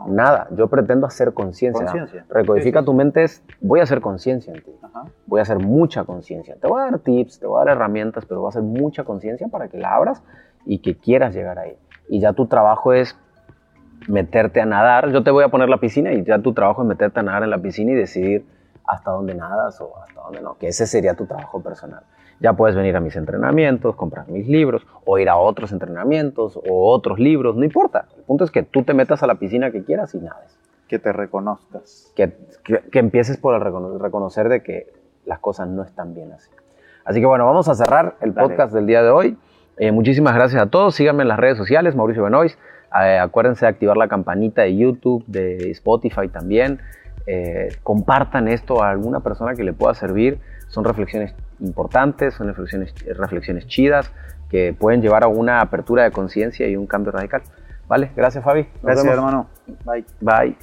nada, 0.07 0.47
yo 0.57 0.69
pretendo 0.69 1.09
hacer 1.09 1.35
conciencia. 1.35 1.93
Recodifica 2.31 2.85
tu 2.85 2.95
mente 2.95 3.25
es, 3.25 3.43
voy 3.61 3.81
a 3.81 3.83
hacer 3.83 4.01
conciencia 4.01 4.55
en 4.55 4.63
ti, 4.63 4.71
voy 5.27 5.41
a 5.41 5.43
hacer 5.43 5.59
mucha 5.59 6.05
conciencia. 6.05 6.55
Te 6.55 6.69
voy 6.69 6.81
a 6.81 6.85
dar 6.85 7.01
tips, 7.01 7.41
te 7.41 7.49
voy 7.49 7.61
a 7.61 7.65
dar 7.65 7.77
herramientas, 7.77 8.25
pero 8.25 8.43
voy 8.43 8.47
a 8.47 8.51
hacer 8.51 8.63
mucha 8.63 9.03
conciencia 9.03 9.49
para 9.49 9.67
que 9.67 9.79
la 9.79 9.93
abras 9.93 10.23
y 10.65 10.79
que 10.79 10.97
quieras 10.97 11.35
llegar 11.35 11.59
ahí. 11.59 11.77
Y 12.09 12.21
ya 12.21 12.33
tu 12.33 12.47
trabajo 12.47 12.93
es 12.93 13.19
meterte 14.07 14.61
a 14.61 14.67
nadar, 14.67 15.11
yo 15.11 15.25
te 15.25 15.33
voy 15.33 15.43
a 15.43 15.49
poner 15.49 15.69
la 15.69 15.79
piscina 15.79 16.13
y 16.13 16.23
ya 16.23 16.39
tu 16.39 16.53
trabajo 16.53 16.83
es 16.83 16.89
meterte 16.89 17.19
a 17.19 17.25
nadar 17.25 17.43
en 17.43 17.51
la 17.51 17.59
piscina 17.59 17.91
y 17.91 17.95
decidir 17.95 18.47
hasta 18.87 19.11
dónde 19.11 19.35
nadas 19.35 19.81
o 19.81 19.97
hasta 20.03 20.21
dónde 20.21 20.41
no, 20.41 20.57
que 20.59 20.69
ese 20.69 20.87
sería 20.87 21.15
tu 21.15 21.27
trabajo 21.27 21.63
personal. 21.63 22.03
Ya 22.41 22.55
puedes 22.55 22.75
venir 22.75 22.97
a 22.97 23.01
mis 23.01 23.15
entrenamientos, 23.15 23.95
comprar 23.95 24.29
mis 24.29 24.49
libros 24.49 24.85
o 25.05 25.19
ir 25.19 25.29
a 25.29 25.37
otros 25.37 25.71
entrenamientos 25.71 26.57
o 26.57 26.91
otros 26.91 27.21
libros, 27.21 27.55
no 27.55 27.65
importa. 27.65 28.07
El 28.17 28.25
punto 28.25 28.45
es 28.45 28.51
que 28.51 28.65
tú 28.65 28.83
te 28.83 28.95
metas 28.95 29.23
a 29.23 29.29
la 29.29 29.37
piscina 29.37 29.71
que 29.71 29.85
quieras 29.85 30.15
y 30.15 30.19
nades. 30.19 30.59
Que 30.89 30.99
te 30.99 31.13
reconozcas. 31.13 32.13
Que, 32.17 32.37
que, 32.65 32.99
empieces 32.99 33.37
por 33.37 33.55
el 33.55 34.01
reconocer 34.01 34.49
de 34.49 34.63
que 34.63 34.93
las 35.25 35.39
cosas 35.39 35.69
no 35.69 35.85
están 35.85 36.15
bien 36.15 36.33
así. 36.33 36.51
Así 37.05 37.21
que 37.21 37.27
bueno, 37.27 37.47
vamos 37.47 37.69
a 37.69 37.75
cerrar 37.75 38.17
el 38.21 38.33
podcast 38.35 38.75
del 38.75 38.87
día 38.87 39.03
de 39.03 39.11
hoy. 39.11 39.39
Eh, 39.77 39.93
muchísimas 39.93 40.35
gracias 40.35 40.61
a 40.63 40.67
todos. 40.67 40.97
Síganme 40.97 41.23
en 41.23 41.29
las 41.29 41.39
redes 41.39 41.57
sociales, 41.57 41.95
Mauricio 41.95 42.25
Benoist. 42.25 42.59
Eh, 43.01 43.19
acuérdense 43.19 43.65
de 43.65 43.71
activar 43.71 43.97
la 43.97 44.09
campanita 44.09 44.63
de 44.63 44.77
YouTube, 44.77 45.25
de 45.27 45.71
Spotify 45.71 46.29
también. 46.29 46.81
Eh, 47.27 47.77
compartan 47.83 48.49
esto 48.49 48.83
a 48.83 48.91
alguna 48.91 49.21
persona 49.21 49.55
que 49.55 49.65
le 49.65 49.73
pueda 49.73 49.95
servir. 49.95 50.41
Son 50.69 50.85
reflexiones 50.85 51.35
importantes, 51.61 52.35
son 52.35 52.49
reflexiones, 52.49 52.95
reflexiones 53.17 53.67
chidas 53.67 54.11
que 54.51 54.75
pueden 54.79 55.01
llevar 55.01 55.25
a 55.25 55.29
una 55.29 55.61
apertura 55.61 56.05
de 56.05 56.11
conciencia 56.11 56.69
y 56.69 56.77
un 56.77 56.87
cambio 56.87 57.13
radical. 57.13 57.43
¿Vale? 57.89 58.11
Gracias, 58.17 58.45
Fabi. 58.45 58.67
Gracias, 58.83 59.07
hermano. 59.07 59.49
Bye. 59.85 60.05
Bye. 60.21 60.57